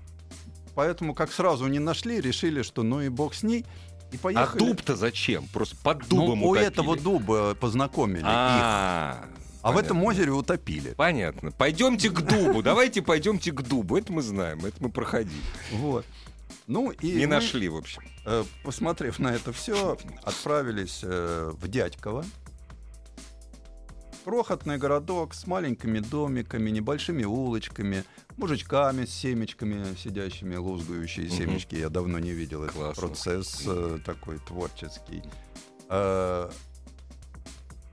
[0.76, 3.66] поэтому как сразу не нашли, решили, что ну и бог с ней.
[4.12, 4.60] И А поехали.
[4.60, 5.46] дуб-то зачем?
[5.54, 6.68] Просто под ну, дубом у утопили.
[6.68, 8.26] этого дуба познакомили их.
[9.62, 10.94] А, в этом озере утопили.
[10.98, 11.52] Понятно.
[11.52, 12.62] Пойдемте к дубу.
[12.64, 13.98] Давайте пойдемте к дубу.
[13.98, 15.42] Это мы знаем, это мы проходили.
[15.74, 16.06] Вот.
[16.68, 18.02] Ну и Не мы, нашли, в общем.
[18.26, 22.26] э, посмотрев на это все, отправились э, в Дядьково.
[24.24, 28.04] Крохотный городок с маленькими домиками, небольшими улочками,
[28.38, 31.36] мужичками с семечками, сидящими, лузгающие Мгм.
[31.36, 31.76] семечки.
[31.76, 33.08] Я давно не видел этот Классно.
[33.08, 35.24] процесс э, такой творческий.
[35.90, 36.52] Э,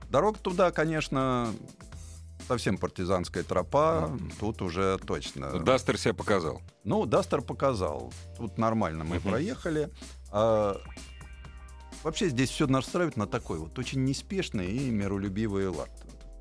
[0.09, 1.53] Дорога туда, конечно,
[2.47, 4.07] совсем партизанская тропа.
[4.07, 4.31] Мгм.
[4.39, 5.59] Тут уже точно.
[5.59, 6.61] Дастер себя показал.
[6.83, 8.11] Ну, Дастер показал.
[8.37, 9.89] Тут нормально мы проехали.
[10.31, 10.81] А,
[12.03, 15.91] вообще здесь все настраивает на такой вот очень неспешный и миролюбивый лад.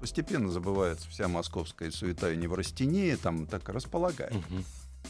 [0.00, 4.32] Постепенно забывается вся московская суета и неврастения, там так располагает.
[4.32, 4.64] Мгм.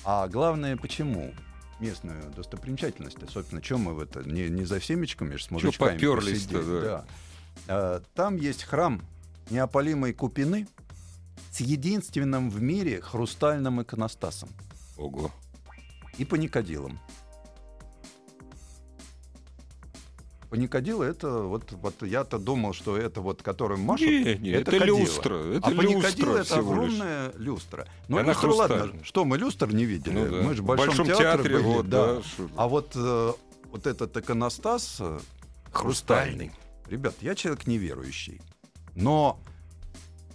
[0.04, 1.32] А главное, почему?
[1.78, 3.18] Местную достопримечательность.
[3.30, 4.28] Собственно, чем мы в это?
[4.28, 7.04] Не, не за семечками, ж с мужичками посидеть, да.
[7.04, 7.06] А,
[8.14, 9.02] Там есть храм
[9.50, 10.66] неопалимой Купины
[11.50, 14.48] с единственным в мире хрустальным иконостасом.
[14.96, 15.30] Ого.
[16.18, 16.98] и паникодилом.
[20.50, 24.98] Паникодил это вот, вот я-то думал, что это вот, которым машут, Не, не, это, кадила.
[24.98, 25.34] люстра.
[25.34, 26.94] Это а паникодил люстра это всего лишь.
[26.94, 27.88] огромная люстра.
[28.08, 30.14] Ну, Она люстра, ладно, что мы люстр не видели?
[30.14, 30.42] Ну да.
[30.42, 32.14] Мы же в Большом, театре, были, вот, да.
[32.14, 32.22] да.
[32.56, 33.32] А вот, э,
[33.70, 35.18] вот этот иконостас э,
[35.70, 36.50] хрустальный.
[36.88, 38.40] Ребят, я человек неверующий.
[38.94, 39.40] Но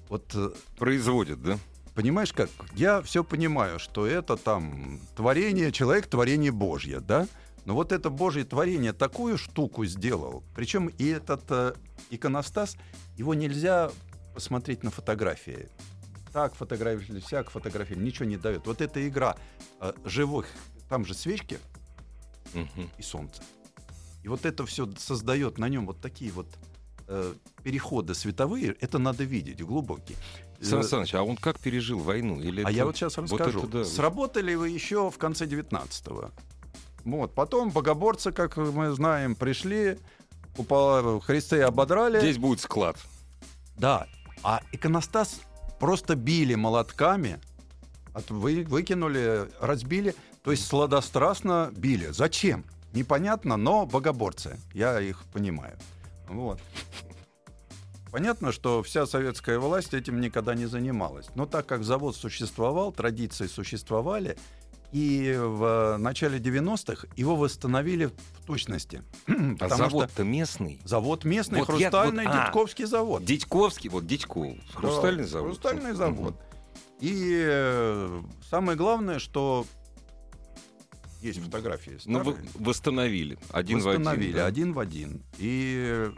[0.10, 1.58] вот э, Производит, да?
[1.96, 2.50] понимаешь как?
[2.74, 7.28] Я все понимаю, что это там творение, человек творение Божье, да?
[7.66, 10.44] Но вот это Божье творение такую штуку сделал.
[10.56, 11.74] Причем и этот э,
[12.10, 12.78] иконостас,
[13.18, 13.92] его нельзя
[14.34, 15.70] посмотреть на фотографии.
[16.34, 18.66] Так фотографировали, всяк фотографировали, ничего не дает.
[18.68, 19.36] Вот эта игра
[19.80, 20.48] э, живых,
[20.89, 21.60] там же свечки
[22.54, 22.89] Мгм.
[22.98, 23.42] и солнце.
[24.23, 26.47] И вот это все создает на нем вот такие вот
[27.07, 27.33] э,
[27.63, 28.75] переходы световые.
[28.79, 30.17] Это надо видеть, глубокие.
[30.62, 32.39] Сан Э, Саныч, а он как пережил войну?
[32.39, 33.59] Или а это- я вот сейчас вот расскажу.
[33.59, 33.83] это да.
[33.86, 36.31] Сработали вы еще в конце 19-го.
[37.03, 37.36] Вот.
[37.36, 39.99] Потом богоборцы, как мы знаем, пришли,
[40.55, 42.19] купола Христы ободрали.
[42.19, 42.97] Здесь будет склад.
[43.77, 44.07] Да.
[44.41, 45.41] А иконостас
[45.79, 47.41] просто били молотками,
[48.13, 52.07] от- вы, выкинули, разбили, то есть сладострастно били.
[52.12, 52.63] Зачем?
[52.93, 54.58] Непонятно, но богоборцы.
[54.73, 55.77] Я их понимаю.
[56.29, 56.60] Вот.
[58.12, 61.27] Понятно, что вся советская власть этим никогда не занималась.
[61.34, 64.38] Но так как завод существовал, традиции существовали,
[64.91, 69.01] и в начале 90-х его восстановили в точности.
[69.60, 70.79] А завод-то местный.
[70.86, 72.86] завод местный, Вот я- хрустальный вот, а.
[72.86, 73.25] Завод.
[73.25, 74.53] Дядьковский, вот Дядьков.
[74.75, 75.47] Хрустальный Да, завод.
[75.53, 76.34] Хрустальный завод.
[76.36, 76.41] Мгм.
[76.99, 79.65] И э, самое главное, что
[81.23, 81.97] есть фотографии.
[82.05, 82.43] Ну, старые.
[82.53, 83.38] вы восстановили.
[83.49, 84.36] Один Восстановили в один.
[84.36, 84.45] да?
[84.45, 85.21] один в один.
[85.38, 86.12] И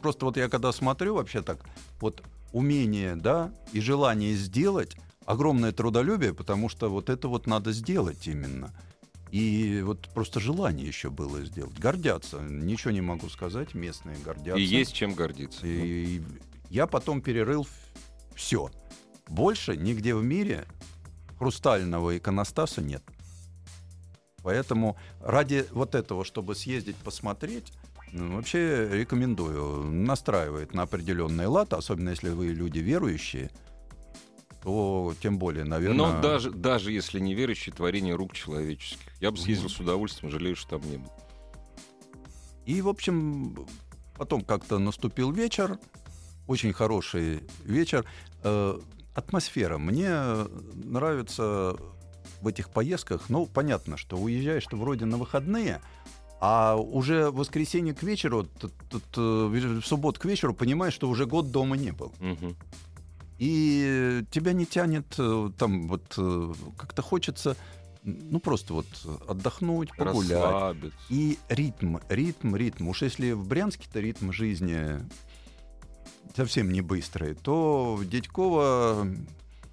[0.00, 1.64] просто вот я когда смотрю вообще так,
[2.00, 2.22] вот
[2.52, 8.74] умение, да, и желание сделать, огромное трудолюбие, потому что вот это вот надо сделать именно.
[9.30, 11.78] И вот просто желание еще было сделать.
[11.78, 12.40] Гордятся.
[12.40, 13.74] Ничего не могу сказать.
[13.74, 14.58] Местные гордятся.
[14.60, 15.60] И есть чем гордиться.
[15.64, 16.20] И
[16.68, 17.66] я потом перерыл
[18.34, 18.70] все.
[19.28, 20.66] Больше нигде в мире
[21.40, 23.02] хрустального иконостаса нет.
[24.42, 27.72] Поэтому ради вот этого, чтобы съездить посмотреть,
[28.12, 29.84] ну, вообще рекомендую.
[29.84, 33.50] Настраивает на определенный лад, особенно если вы люди верующие,
[34.62, 36.12] то тем более, наверное...
[36.12, 39.10] Но даже, даже если не верующий, творение рук человеческих.
[39.18, 41.10] Я бы съездил с удовольствием, жалею, что там не был.
[42.66, 43.66] И, в общем,
[44.14, 45.78] потом как-то наступил вечер,
[46.46, 48.04] очень хороший вечер.
[49.20, 49.78] Атмосфера.
[49.78, 50.10] Мне
[50.74, 51.76] нравится
[52.40, 55.80] в этих поездках, ну, понятно, что уезжаешь ты вроде на выходные,
[56.40, 58.46] а уже в воскресенье к вечеру,
[58.90, 62.12] в субботу к вечеру понимаешь, что уже год дома не был.
[62.18, 62.56] Мгм.
[63.38, 67.56] И тебя не тянет э, там вот э, как-то хочется,
[68.02, 68.86] ну, просто вот
[69.28, 70.30] отдохнуть, погулять.
[70.30, 70.98] Расслабиться.
[71.08, 72.88] И ритм, ритм, ритм.
[72.88, 75.00] Уж если в Брянске-то ритм жизни
[76.40, 79.06] совсем не быстрый, то в Дядьково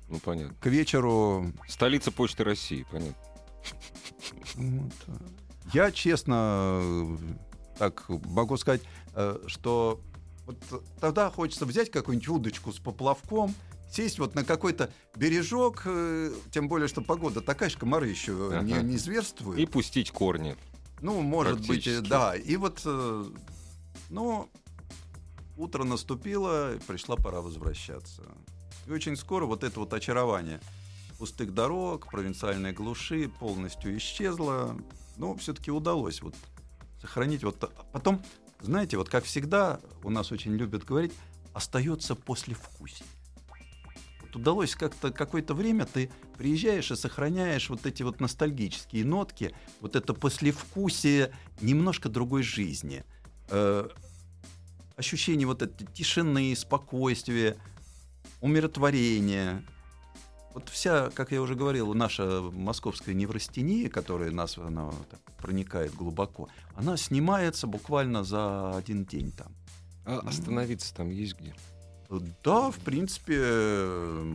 [0.09, 0.53] Ну, понятно.
[0.59, 1.53] к вечеру...
[1.69, 3.15] Столица Почты России, понятно.
[4.55, 4.93] вот,
[5.73, 7.17] я честно
[7.77, 8.81] так могу сказать,
[9.13, 10.01] э, что
[10.45, 10.57] вот
[10.99, 13.53] тогда хочется взять какую-нибудь удочку с поплавком,
[13.89, 18.73] сесть вот на какой-то бережок, э, тем более, что погода такая, что комары еще не,
[18.73, 18.81] Ага.
[18.81, 19.57] не зверствуют.
[19.59, 20.57] И пустить корни.
[20.99, 22.35] Ну, может быть, э, да.
[22.35, 22.81] И вот,
[24.09, 24.49] ну,
[25.57, 28.23] утро наступило, пришла пора возвращаться.
[28.85, 30.61] И очень скоро вот это вот очарование
[31.17, 34.77] пустых дорог, провинциальной глуши полностью исчезло.
[35.17, 36.35] Но все-таки удалось вот
[37.01, 37.73] сохранить вот...
[37.91, 38.23] Потом,
[38.61, 41.11] знаете, вот как всегда, у нас очень любят говорить,
[41.53, 43.07] остается послевкусие.
[44.21, 49.95] Вот удалось как-то какое-то время ты приезжаешь и сохраняешь вот эти вот ностальгические нотки, вот
[49.95, 53.03] это послевкусие немножко другой жизни.
[54.97, 57.55] Ощущение вот этой тишины, спокойствия,
[58.41, 59.63] умиротворения.
[60.53, 66.49] Вот вся, как я уже говорил, наша московская неврастения, которая нас она, так проникает глубоко,
[66.75, 69.53] она снимается буквально за один день там.
[70.03, 71.53] А остановиться там есть где?
[72.43, 73.39] Да, в принципе,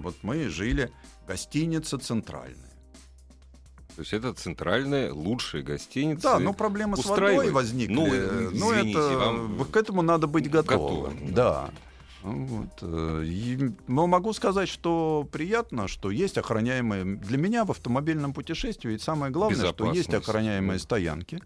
[0.02, 0.92] вот мы жили
[1.26, 2.71] гостиница центральная.
[3.96, 6.22] То есть это центральная, лучшая гостиница.
[6.22, 7.52] Да, но проблемы с водой устраивает.
[7.52, 7.94] возникли.
[7.94, 11.04] Ну, Ну, извините, это вам- к этому надо быть готовым.
[11.14, 11.70] Готовым, Да.
[12.22, 12.68] Вот.
[12.82, 17.04] э, и- Но могу сказать, что приятно, что есть охраняемые.
[17.16, 21.40] Для меня в автомобильном путешествии ведь самое главное, что есть охраняемые стоянки.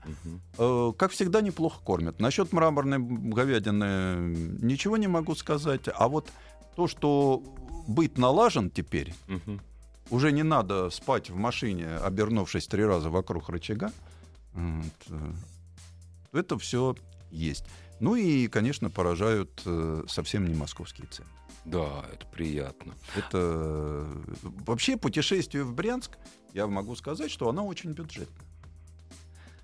[0.59, 2.21] Э, Как всегда, неплохо кормят.
[2.21, 5.89] Насчет мраморной говядины ничего не могу сказать.
[5.95, 6.29] А вот
[6.77, 7.43] то, что
[7.89, 9.61] быт налажен теперь, Мгм.
[10.11, 13.93] Уже не надо спать в машине, обернувшись три раза вокруг рычага.
[14.53, 15.33] Вот, э,
[16.33, 16.97] Это все
[17.31, 17.65] есть.
[18.01, 21.29] Ну и, конечно, поражают э, совсем не московские цены.
[21.65, 22.95] Да, это приятно.
[23.17, 26.19] Это э, вообще путешествие в Брянск,
[26.53, 28.47] я могу сказать, что оно очень бюджетное.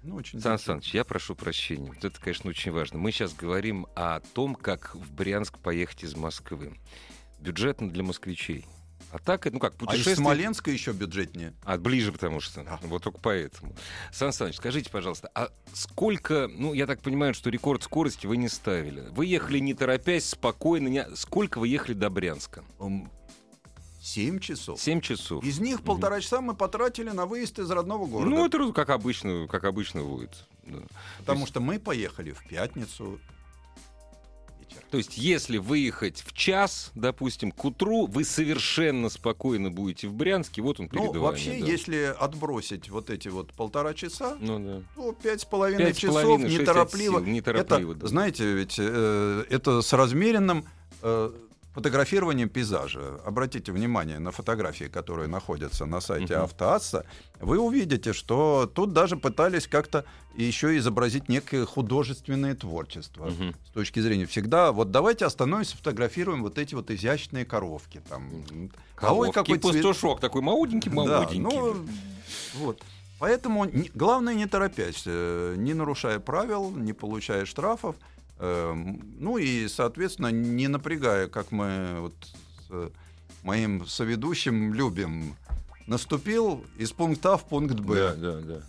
[0.02, 0.58] Ну, очень Сан.
[0.58, 1.88] Саныч, я прошу прощения.
[1.88, 2.98] Вот это, конечно, очень важно.
[2.98, 6.76] Мы сейчас говорим о том, как в Брянск поехать из Москвы.
[7.38, 8.66] Бюджетно для москвичей.
[9.12, 10.16] А так, ну как, А из путешествие...
[10.16, 11.52] Смоленска еще бюджетнее.
[11.64, 12.64] А, ближе, потому что.
[12.64, 12.80] Да.
[12.84, 13.74] Вот только поэтому.
[14.10, 18.48] Сан Саныч, скажите, пожалуйста, а сколько, ну, я так понимаю, что рекорд скорости вы не
[18.48, 19.02] ставили.
[19.10, 20.88] Вы ехали не торопясь, спокойно.
[20.88, 21.06] Не...
[21.14, 22.64] Сколько вы ехали до Брянска?
[24.00, 24.80] Семь часов.
[24.80, 25.44] Семь часов.
[25.44, 28.30] Из них полтора часа мы потратили на выезд из родного города.
[28.30, 30.48] Ну, это как обычно, как обычно будет.
[30.64, 30.78] да.
[31.18, 33.20] Потому что мы поехали в пятницу.
[34.92, 40.60] То есть, если выехать в час, допустим, к утру, вы совершенно спокойно будете в Брянске,
[40.60, 41.22] вот он перед Ну, вами.
[41.22, 41.66] вообще, да.
[41.66, 44.82] если отбросить вот эти вот полтора часа, Ну, да.
[44.94, 47.20] то пять с половиной часов неторопливо.
[47.20, 48.06] сил, неторопливо, это, да.
[48.06, 50.66] знаете, ведь э, это с размеренным
[51.00, 51.32] э,
[51.74, 53.20] фотографированием пейзажа.
[53.24, 56.36] Обратите внимание на фотографии, которые находятся на сайте.
[56.36, 57.04] Автоасса.
[57.40, 60.04] Вы увидите, что тут даже пытались как-то
[60.34, 63.30] еще изобразить некое художественное творчество.
[63.66, 68.02] С точки зрения всегда, вот давайте остановимся, сфотографируем вот эти вот изящные коровки.
[68.08, 68.30] Там.
[68.96, 71.42] А ой, Коровки, какой цвет- пастушок такой молоденький, молоденький.
[71.42, 71.86] да, ну,
[72.54, 72.82] вот.
[73.18, 77.94] Поэтому главное не торопясь, э, не нарушая правил, не получая штрафов,
[78.42, 82.90] ну и, соответственно, не напрягая, как мы вот с э,
[83.44, 85.36] моим соведущим любим,
[85.86, 87.94] наступил из пункта А в пункт Б.
[87.94, 88.62] Да, да, да.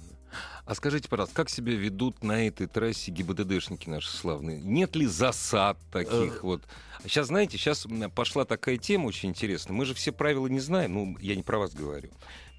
[0.65, 4.61] А скажите, пожалуйста, как себя ведут на этой трассе ГИБДДшники наши славные?
[4.61, 6.39] Нет ли засад таких Э.
[6.41, 6.61] вот?
[7.03, 9.75] Сейчас, знаете, сейчас пошла такая тема очень интересная.
[9.75, 12.11] Мы же все правила не знаем, ну, я не про вас говорю.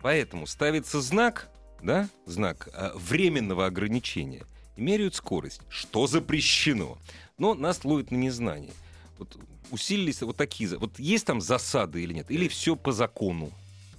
[0.03, 1.49] Поэтому ставится знак,
[1.83, 4.45] да, знак а, временного ограничения,
[4.77, 6.99] и меряют скорость, что запрещено.
[7.39, 8.73] Но нас ловят на незнание.
[9.19, 9.37] Вот
[9.71, 10.77] усилились вот такие...
[10.79, 12.31] Вот есть там засады или нет?
[12.31, 13.51] Или все по закону?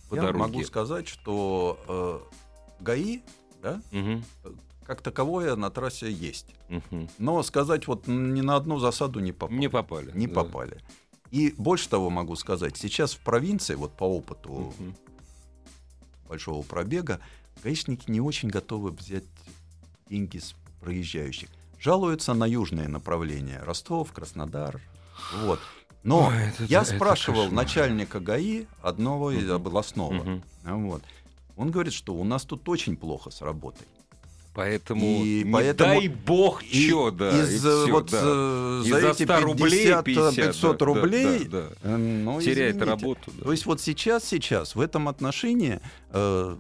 [0.10, 0.40] По Я дороге?
[0.40, 1.80] могу сказать, что
[2.80, 3.22] э, ГАИ,
[3.62, 4.24] да, Мгм,
[4.86, 6.48] как таковое на трассе есть.
[6.70, 7.10] мгм.
[7.18, 9.58] Но сказать вот ни на одну засаду не попали.
[9.60, 10.12] Не попали.
[10.14, 10.34] Не да.
[10.36, 10.78] попали.
[11.32, 14.96] И больше того могу сказать, сейчас в провинции, вот по опыту Мгм.
[16.28, 17.20] большого пробега,
[17.64, 19.24] гаишники не очень готовы взять
[20.08, 20.54] деньги с
[20.86, 21.50] проезжающих.
[21.80, 23.62] Жалуются на южные направления.
[23.66, 24.80] Ростов, Краснодар.
[25.44, 25.60] Вот.
[26.04, 27.64] Но Ой, это- я это спрашивал кошмар.
[27.64, 29.54] начальника ГАИ одного из Мгм.
[29.56, 30.14] областного.
[30.14, 30.44] Мгм.
[30.64, 31.02] Вот.
[31.58, 33.88] Он говорит, что у нас тут очень плохо с работой.
[34.54, 38.22] Поэтому, И не поэтому- дай бог, чё, да, из, э, всё, вот да.
[38.24, 41.90] э, И за за эти 100 рублей 50, 500 да, рублей да, да, да.
[41.90, 42.84] э, ну, теряет извините.
[42.92, 43.32] работу.
[43.38, 43.44] да.
[43.44, 46.56] То есть вот сейчас, сейчас в этом отношении э,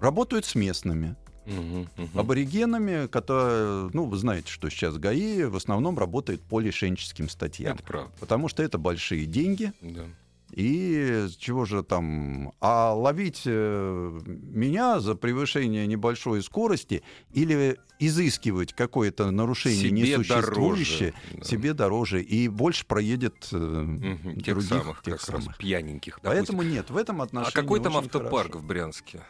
[0.00, 1.14] работают с местными
[1.46, 2.18] Мгм, мгм.
[2.18, 7.74] аборигенами, которые, ну, вы знаете, что сейчас ГАИ в основном работает по лишенческим статьям.
[7.76, 8.12] Это правда.
[8.20, 10.04] Потому что это большие деньги, Да.
[10.52, 12.52] и чего же там...
[12.60, 21.38] А ловить э, меня за превышение небольшой скорости или изыскивать какое-то нарушение Себе несуществующее, дороже,
[21.38, 21.44] да.
[21.44, 24.06] себе дороже, и больше проедет э,
[24.44, 25.58] Тех других, самых, тех как раз самых.
[25.58, 26.20] пьяненьких.
[26.22, 26.30] допустим.
[26.36, 28.58] Поэтому нет, в этом А отношении какой там автопарк хорошо.
[28.58, 29.22] в Брянске?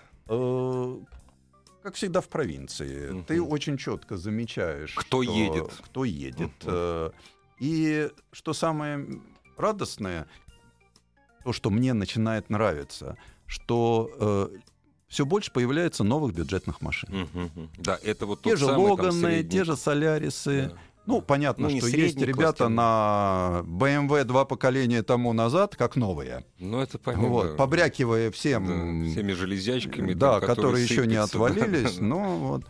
[1.87, 3.25] Э, Как всегда в провинции, Мгм.
[3.25, 5.71] ты очень четко замечаешь, Кто что- едет.
[5.85, 6.51] кто едет.
[6.65, 7.11] Э,
[7.59, 9.07] И что самое
[9.57, 10.27] радостное,
[11.43, 14.51] то, что мне начинает нравиться, что
[15.09, 17.09] все больше появляется новых бюджетных машин.
[17.33, 17.71] Мгм.
[17.79, 19.51] Да, это вот Те же самый, там, Логаны, средний.
[19.51, 20.71] те же Солярисы.
[20.71, 20.79] Да.
[21.07, 25.95] Ну, понятно, Ну, не что есть ребята класс, на BMW два поколения тому назад, как
[25.97, 26.45] новые.
[26.59, 27.29] Ну, это понятно.
[27.29, 27.55] Вот, да.
[27.57, 30.15] побрякивая Да, всем всеми железячками.
[30.15, 31.95] да, там, которые, еще не да, отвалились.
[31.95, 32.05] да, да.
[32.07, 32.65] Но вот.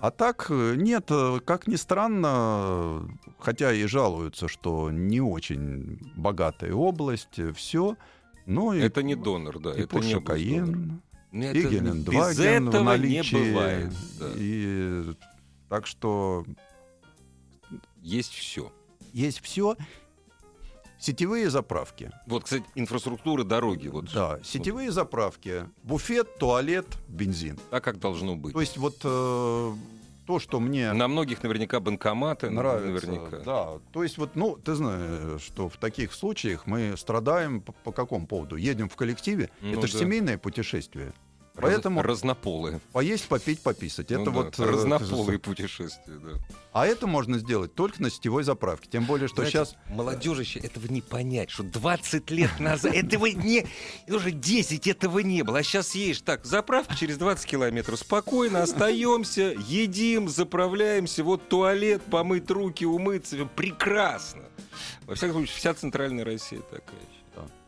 [0.00, 6.72] А так, э, нет, э, как ни странно, хотя и жалуются, что не очень богатая
[6.74, 7.96] область, все.
[8.44, 9.72] Но и, Это не донор, да.
[9.72, 10.36] и это не Porsche донор.
[10.36, 10.98] Cayenne,
[11.32, 13.34] Ну, и Гелендваген в наличии.
[13.36, 13.92] не бывает.
[14.20, 14.26] да.
[14.36, 15.04] И
[15.68, 16.44] так что
[18.06, 18.72] Есть все.
[19.12, 19.76] есть все.
[20.98, 22.10] Сетевые заправки.
[22.26, 23.88] Вот, кстати, инфраструктура дороги.
[23.88, 25.64] Вот Да, сетевые заправки.
[25.82, 27.58] Буфет, туалет, бензин.
[27.70, 28.54] так, как должно быть.
[28.54, 29.74] То есть вот э,
[30.26, 32.48] то, что мне На многих наверняка банкоматы.
[32.48, 33.06] нравится.
[33.08, 33.38] Наверняка.
[33.40, 37.92] Да, то есть вот, ну, ты знаешь, что в таких случаях мы страдаем по, по
[37.92, 38.54] какому поводу?
[38.56, 39.98] Едем в коллективе, Ну это же да.
[39.98, 41.12] семейное путешествие.
[41.60, 42.80] Поэтому Разнополые.
[42.92, 44.10] поесть, попить, пописать.
[44.10, 46.38] Ну это да, вот э, разнополые путешествия, да.
[46.72, 48.88] А это можно сделать только на сетевой заправке.
[48.90, 53.26] Тем более, что Знаете, сейчас Молодежи еще этого не понять, что 20 лет назад этого
[53.26, 53.66] не...
[54.08, 55.58] Уже 10 этого не было.
[55.58, 57.98] А сейчас едешь так, заправка через 20 километров.
[57.98, 61.24] Спокойно остаемся, едим, заправляемся.
[61.24, 63.48] Вот туалет, помыть руки, умыться.
[63.56, 64.42] Прекрасно.
[65.06, 67.00] Во всяком случае, вся центральная Россия такая.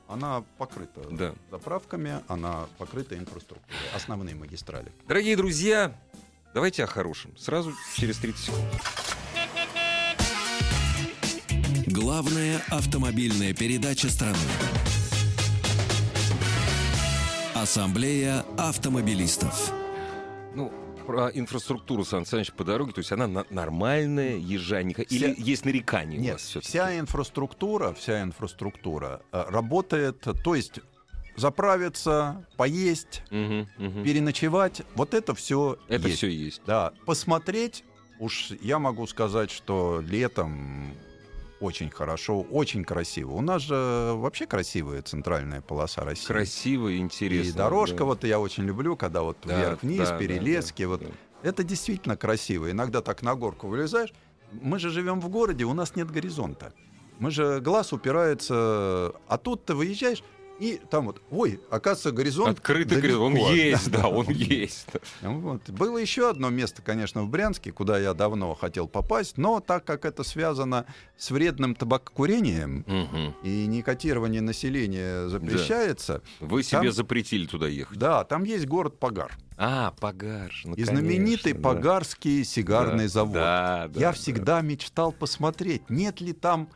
[0.08, 1.34] Она покрыта Да.
[1.50, 3.62] заправками, она покрыта инфраструктурой,
[3.94, 4.90] основные магистрали.
[5.06, 5.94] Дорогие друзья,
[6.54, 7.36] давайте о хорошем.
[7.36, 8.64] Сразу через 30 секунд.
[11.86, 14.36] Главная автомобильная передача страны.
[17.54, 19.72] Ассамблея автомобилистов.
[20.54, 20.72] Ну,
[21.08, 25.64] про инфраструктуру, Сан Саныч, по дороге, то есть она на- нормальная, езжаника, или Вся- есть
[25.64, 26.68] нарекания у Нет, вас все-таки?
[26.68, 30.80] вся инфраструктура, вся инфраструктура э, работает, то есть
[31.34, 34.04] заправиться, поесть, Мгм, мгм.
[34.04, 36.18] переночевать, вот это все Это есть.
[36.18, 36.60] все есть.
[36.66, 37.84] Да, посмотреть,
[38.18, 40.92] уж я могу сказать, что летом
[41.60, 43.32] очень хорошо, очень красиво.
[43.32, 46.26] У нас же вообще красивая центральная полоса России.
[46.26, 47.48] Красиво интересно.
[47.48, 48.04] И дорожка да.
[48.04, 51.08] вот я очень люблю, когда вот Да, вверх-вниз, да, да, перелески, да, вот да.
[51.42, 52.70] это действительно красиво.
[52.70, 54.12] Иногда так на горку вылезаешь.
[54.52, 56.72] Мы же живем в городе, у нас нет горизонта.
[57.18, 60.22] Мы же глаз упирается, а тут ты выезжаешь
[60.58, 63.22] и там вот, ой, оказывается, горизонт Открытый горизонт.
[63.22, 63.52] Он далеко.
[63.54, 64.86] есть, да, он есть.
[65.22, 65.68] Вот.
[65.70, 70.04] Было еще одно место, конечно, в Брянске, куда я давно хотел попасть, но так как
[70.04, 70.84] это связано
[71.16, 73.34] с вредным табакокурением Мгм.
[73.42, 77.98] и никотирование населения запрещается, Вы себе Там- запретили туда ехать.
[77.98, 79.36] да, там есть город Пагар.
[79.60, 80.52] А, Пагар.
[80.64, 81.68] ну, И знаменитый конечно, да.
[81.74, 83.34] Пагарский сигарный Да, завод.
[83.34, 84.12] Да, да, Я да.
[84.12, 86.68] всегда мечтал посмотреть, нет ли там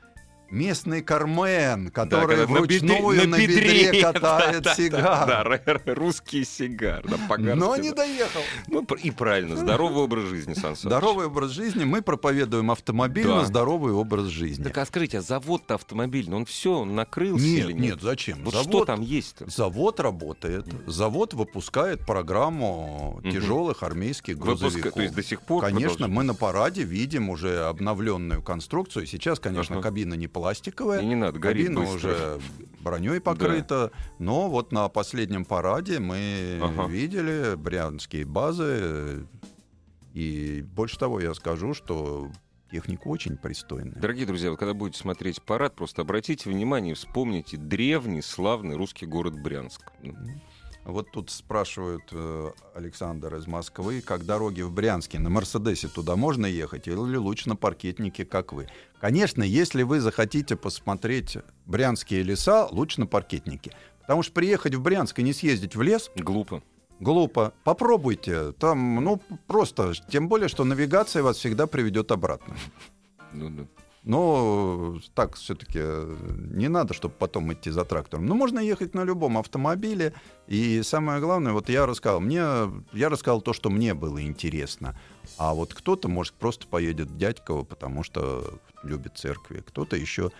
[0.52, 5.02] местный кармен, Да, который когда на бедре- вручную на бедре, да, катает да, да, сигар.
[5.26, 7.02] Да, р- р- русский сигар.
[7.08, 7.96] Да, Пагарский, Но не да.
[7.96, 8.40] доехал.
[8.68, 10.80] Ну, и правильно, здоровый образ жизни, Сан Саныч.
[10.80, 11.84] Здоровый образ жизни.
[11.84, 13.44] Мы проповедуем автомобильно Да.
[13.46, 14.62] здоровый образ жизни.
[14.64, 18.02] Так а скажите, а завод-то автомобильный, он все, он накрылся Нет, или нет, нет?
[18.02, 18.38] зачем?
[18.44, 19.48] Вот завод, что там есть-то?
[19.50, 20.66] завод работает.
[20.86, 24.92] Завод выпускает программу тяжелых армейских Выпуска, грузовиков.
[24.94, 29.06] то есть до сих пор Конечно, мы на параде видим уже обновленную конструкцию.
[29.06, 29.82] Сейчас, конечно, Ага.
[29.84, 31.00] кабина не пластиковая.
[31.00, 31.94] И не надо, горит Кабина быстро.
[32.10, 32.40] уже
[32.80, 33.92] броней покрыта.
[34.18, 36.88] Но вот на последнем параде мы Ага.
[36.88, 39.24] видели брянские базы.
[40.14, 42.28] И больше того, я скажу, что
[42.72, 43.94] техника очень пристойная.
[43.94, 49.06] Дорогие друзья, вы когда будете смотреть парад, просто обратите внимание и вспомните древний славный русский
[49.06, 49.92] город Брянск.
[50.84, 55.20] Вот тут спрашивают э, Александр из Москвы, как дороги в Брянске.
[55.20, 58.66] На Мерседесе туда можно ехать или лучше на паркетнике, как вы?
[59.00, 63.72] Конечно, если вы захотите посмотреть брянские леса, лучше на паркетнике.
[64.00, 66.62] Потому что приехать в Брянск и не съездить в лес Глупо.
[66.98, 67.52] глупо.
[67.62, 68.50] Попробуйте.
[68.52, 69.92] Там, ну, просто.
[70.10, 72.56] Тем более, что навигация вас всегда приведет обратно.
[73.32, 73.81] Ну, да.
[74.04, 75.78] Но так все-таки
[76.54, 78.26] не надо, чтобы потом идти за трактором.
[78.26, 80.12] Ну, можно ехать на любом автомобиле.
[80.48, 82.42] И самое главное, вот я рассказал, мне,
[82.92, 84.98] я рассказал то, что мне было интересно.
[85.38, 89.62] А вот кто-то, может, просто поедет в Дядьково, потому что любит церкви.
[89.64, 90.32] Кто-то еще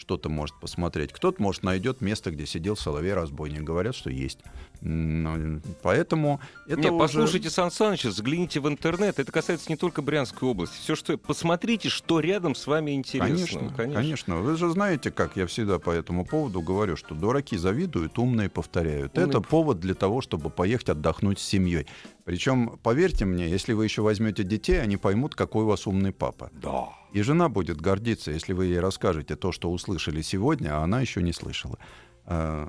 [0.00, 1.12] что-то может посмотреть.
[1.12, 3.62] Кто-то, может, найдет место, где сидел Соловей-разбойник.
[3.62, 4.40] Говорят, что есть.
[4.82, 9.18] М, Поэтому это Не, уже- послушайте Сан Саныча, загляните в интернет.
[9.18, 10.76] Это касается не только Брянской области.
[10.78, 11.16] Все, что...
[11.18, 13.68] Посмотрите, что рядом с вами интересно.
[13.68, 18.18] Конечно, конечно, Вы же знаете, как я всегда по этому поводу говорю, что дураки завидуют,
[18.18, 19.16] умные повторяют.
[19.16, 21.86] Умные Это пов- повод для того, чтобы поехать отдохнуть с семьей.
[22.24, 26.50] Причем, поверьте мне, если вы еще возьмете детей, они поймут, какой у вас умный папа.
[26.52, 26.88] Да.
[27.12, 31.22] И жена будет гордиться, если вы ей расскажете то, что услышали сегодня, а она еще
[31.22, 31.78] не слышала.
[32.26, 32.68] А,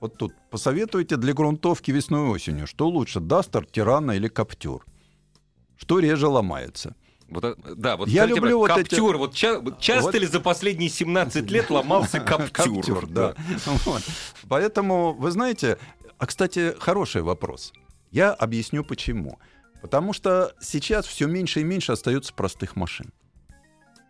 [0.00, 4.84] Вот тут посоветуйте для грунтовки весной и осенью, что лучше, Дастер, Тирана или Каптюр?
[5.76, 6.94] Что реже ломается?
[7.28, 9.16] Вот, а- да, вот Я люблю брат, вот эти- Каптюр.
[9.18, 10.14] Вот ча- часто Вот.
[10.20, 12.76] ли за последние 17 лет ломался Каптюр?
[12.76, 13.34] Каптюр, да.
[13.84, 14.02] Вот.
[14.48, 15.78] Поэтому, вы знаете,
[16.20, 17.72] а, кстати, хороший вопрос.
[18.10, 19.38] Я объясню почему.
[19.82, 23.12] Потому что сейчас все меньше и меньше остается простых машин.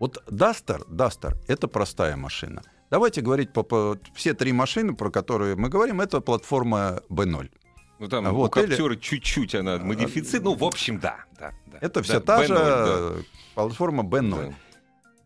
[0.00, 2.62] Вот Duster, Duster— это простая машина.
[2.90, 7.50] Давайте говорить по, по- все три машины, про которые мы говорим, это платформа B0.
[8.00, 10.42] Ну, там А у вот, или- Каптюра чуть-чуть она модифицит.
[10.42, 11.24] Ну, в общем, да.
[11.38, 11.78] да, да.
[11.80, 13.22] Это Да, все та B0, же да.
[13.54, 14.48] платформа B0.
[14.48, 14.54] Да.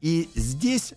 [0.03, 0.93] И здесь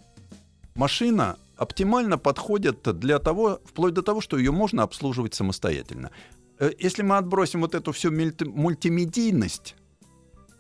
[0.75, 6.11] машина оптимально подходит для того, вплоть до того, что ее можно обслуживать самостоятельно.
[6.59, 9.75] Э, Если мы отбросим вот эту всю мульти- мультимедийность,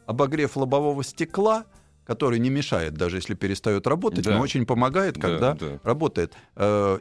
[0.05, 1.65] обогрев лобового стекла,
[2.05, 4.35] который не мешает, даже если перестает работать, Да.
[4.35, 5.79] но очень помогает, Да, когда да.
[5.83, 6.33] работает.
[6.55, 6.99] Э,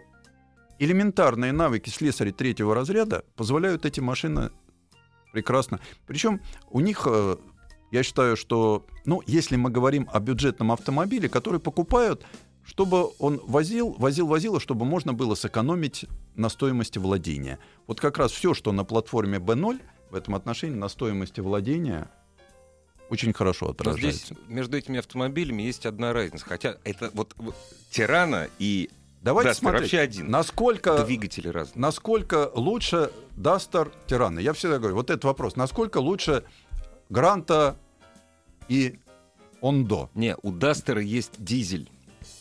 [0.79, 4.51] элементарные навыки слесаря третьего разряда позволяют эти машины
[5.33, 5.81] прекрасно.
[6.07, 6.41] Причем
[6.71, 7.37] у них, э,
[7.93, 12.27] я считаю, что, ну, если мы говорим о бюджетном автомобиле, который покупают,
[12.67, 16.05] чтобы он возил, возил, возил, чтобы можно было сэкономить
[16.35, 17.59] на стоимости владения.
[17.87, 22.11] Вот как раз все, что на платформе B0 в этом отношении на стоимости владения
[23.09, 24.35] очень хорошо Но отражается.
[24.35, 26.45] здесь между этими автомобилями есть одна разница.
[26.45, 27.55] Хотя это вот, вот
[27.91, 28.91] Тирана и
[29.23, 30.31] Давайте Дастер смотреть, вообще один.
[30.31, 31.81] насколько двигатели разные.
[31.81, 34.41] насколько лучше Дастер Тирана?
[34.41, 35.55] Я всегда говорю, вот этот вопрос.
[35.55, 36.45] Насколько лучше
[37.11, 37.77] Гранта
[38.69, 38.99] и
[39.61, 40.11] Ондо?
[40.15, 41.91] Не, у Дастера есть дизель.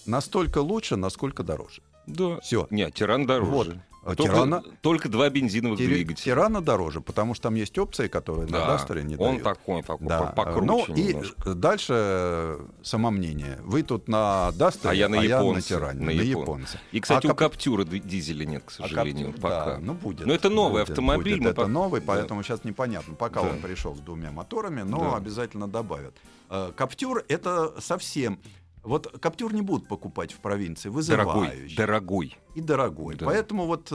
[0.05, 1.81] Настолько лучше, насколько дороже.
[2.07, 2.39] Да.
[2.41, 2.67] Все.
[2.69, 3.51] Не, Тиран дороже.
[3.51, 3.67] Вот.
[4.07, 6.23] А Только, Тирана, только два бензиновых Тири- двигателя.
[6.25, 9.43] Тирана дороже, потому что там есть опции, которые на Да, Дастере не он дают.
[9.43, 10.21] такой, такой Да.
[10.27, 11.15] покруче Ну и
[11.55, 13.57] дальше самомнение.
[13.63, 16.79] Вы тут на Дастере, А я на на японце, Тиране, на на, япон- японце.
[16.91, 19.65] И, кстати, А у кап- Каптюра дизеля нет, к А сожалению, Каптюр, пока.
[19.65, 20.27] да, ну будет.
[20.27, 21.51] Но это новый будет, автомобиль, будет.
[21.53, 22.05] Это пок- новый, да.
[22.07, 23.15] поэтому сейчас непонятно.
[23.15, 23.49] Пока Да.
[23.49, 25.17] он пришел с двумя моторами, но Да.
[25.17, 26.13] обязательно добавят.
[26.51, 28.39] Э, Каптюр это совсем.
[28.85, 32.37] Вот Каптюр не будут покупать в провинции, Дорогой, вызывающий дорогой.
[32.53, 33.15] и дорогой.
[33.15, 33.25] Да.
[33.25, 33.87] Поэтому вот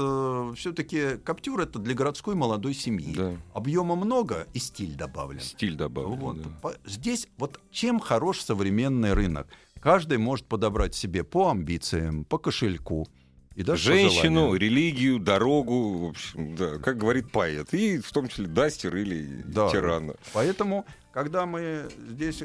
[0.57, 3.15] все-таки Каптюр это для городской молодой семьи.
[3.15, 3.37] Да.
[3.55, 5.41] Объема много и стиль добавлен.
[5.41, 6.19] Стиль добавлен.
[6.19, 6.37] Вот.
[6.43, 6.73] да.
[6.85, 9.47] Здесь вот чем хорош современный рынок?
[9.81, 13.09] Каждый может подобрать себе по амбициям, по кошельку.
[13.57, 17.73] И даже Женщину, религию, дорогу, в общем, да, как говорит поэт.
[17.75, 19.71] И в том числе Дастер или Да.
[19.71, 20.15] Тирана.
[20.33, 22.43] Поэтому, когда мы здесь...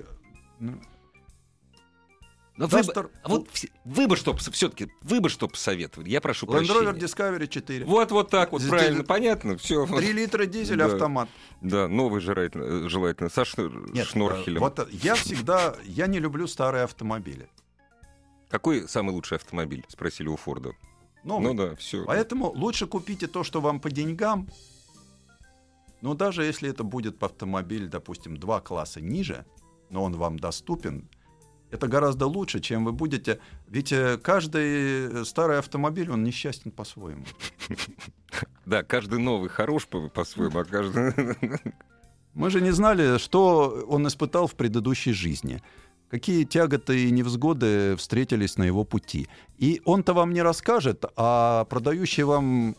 [2.57, 3.49] Но Дастер- выбор, а вот
[3.83, 6.09] вы бы что все-таки, вы бы что посоветовали?
[6.09, 7.05] Я прошу Land Rover прощения.
[7.37, 7.85] Discovery 4.
[7.85, 9.85] Вот, вот так вот, Здесь- правильно, понятно, все.
[9.85, 10.85] 3 литра дизель Да.
[10.85, 11.27] автомат.
[11.59, 14.57] Да, новый желательно, желательно со шнур- Нет, шнорхелем.
[14.57, 15.75] э, вот я всегда...
[15.83, 17.49] Я не люблю старые автомобили.
[18.49, 19.83] Какой самый лучший автомобиль?
[19.89, 20.71] Спросили у Форда.
[21.25, 21.43] Новый.
[21.43, 22.05] Ну да, все.
[22.05, 24.47] Поэтому лучше купите то, что вам по деньгам.
[26.01, 29.45] Но даже если это будет автомобиль, допустим, два класса ниже,
[29.89, 31.09] но он вам доступен,
[31.71, 33.39] это гораздо лучше, чем вы будете...
[33.67, 37.25] Ведь э, каждый э, старый автомобиль, он несчастен по-своему.
[38.65, 41.13] Да, каждый новый хорош по- по-своему, а каждый...
[42.33, 45.61] Мы же не знали, что он испытал в предыдущей жизни.
[46.09, 49.27] Какие тяготы и невзгоды встретились на его пути.
[49.57, 52.75] И он-то вам не расскажет, а продающий вам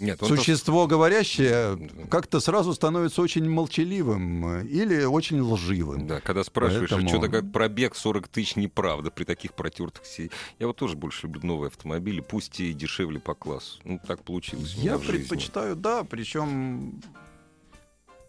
[0.00, 1.78] Нет, существо говорящее
[2.10, 6.06] как-то сразу становится очень молчаливым э, или очень лживым.
[6.06, 10.66] Да, когда спрашиваешь, Поэтому- что-то как пробег 40 тысяч неправда при таких протертых си- Я
[10.66, 13.78] вот тоже больше люблю новые автомобили, пусть и дешевле по классу.
[13.84, 17.00] Ну, так получилось Я предпочитаю, да, причем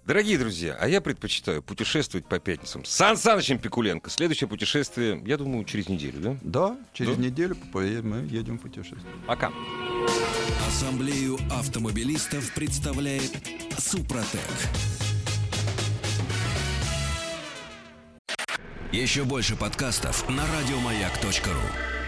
[0.06, 2.84] Дорогие друзья, а я предпочитаю путешествовать по пятницам.
[2.86, 4.10] с Сан Санычем Пикуленко.
[4.10, 6.38] Следующее путешествие, я думаю, через неделю, да?
[6.41, 7.22] да, через Да?
[7.22, 9.14] неделю мы едем в путешествие.
[9.28, 9.52] Пока.
[10.68, 13.32] Ассамблею автомобилистов представляет
[13.78, 14.41] Супротек.
[18.91, 22.01] Еще больше подкастов на радиомаяк.ру.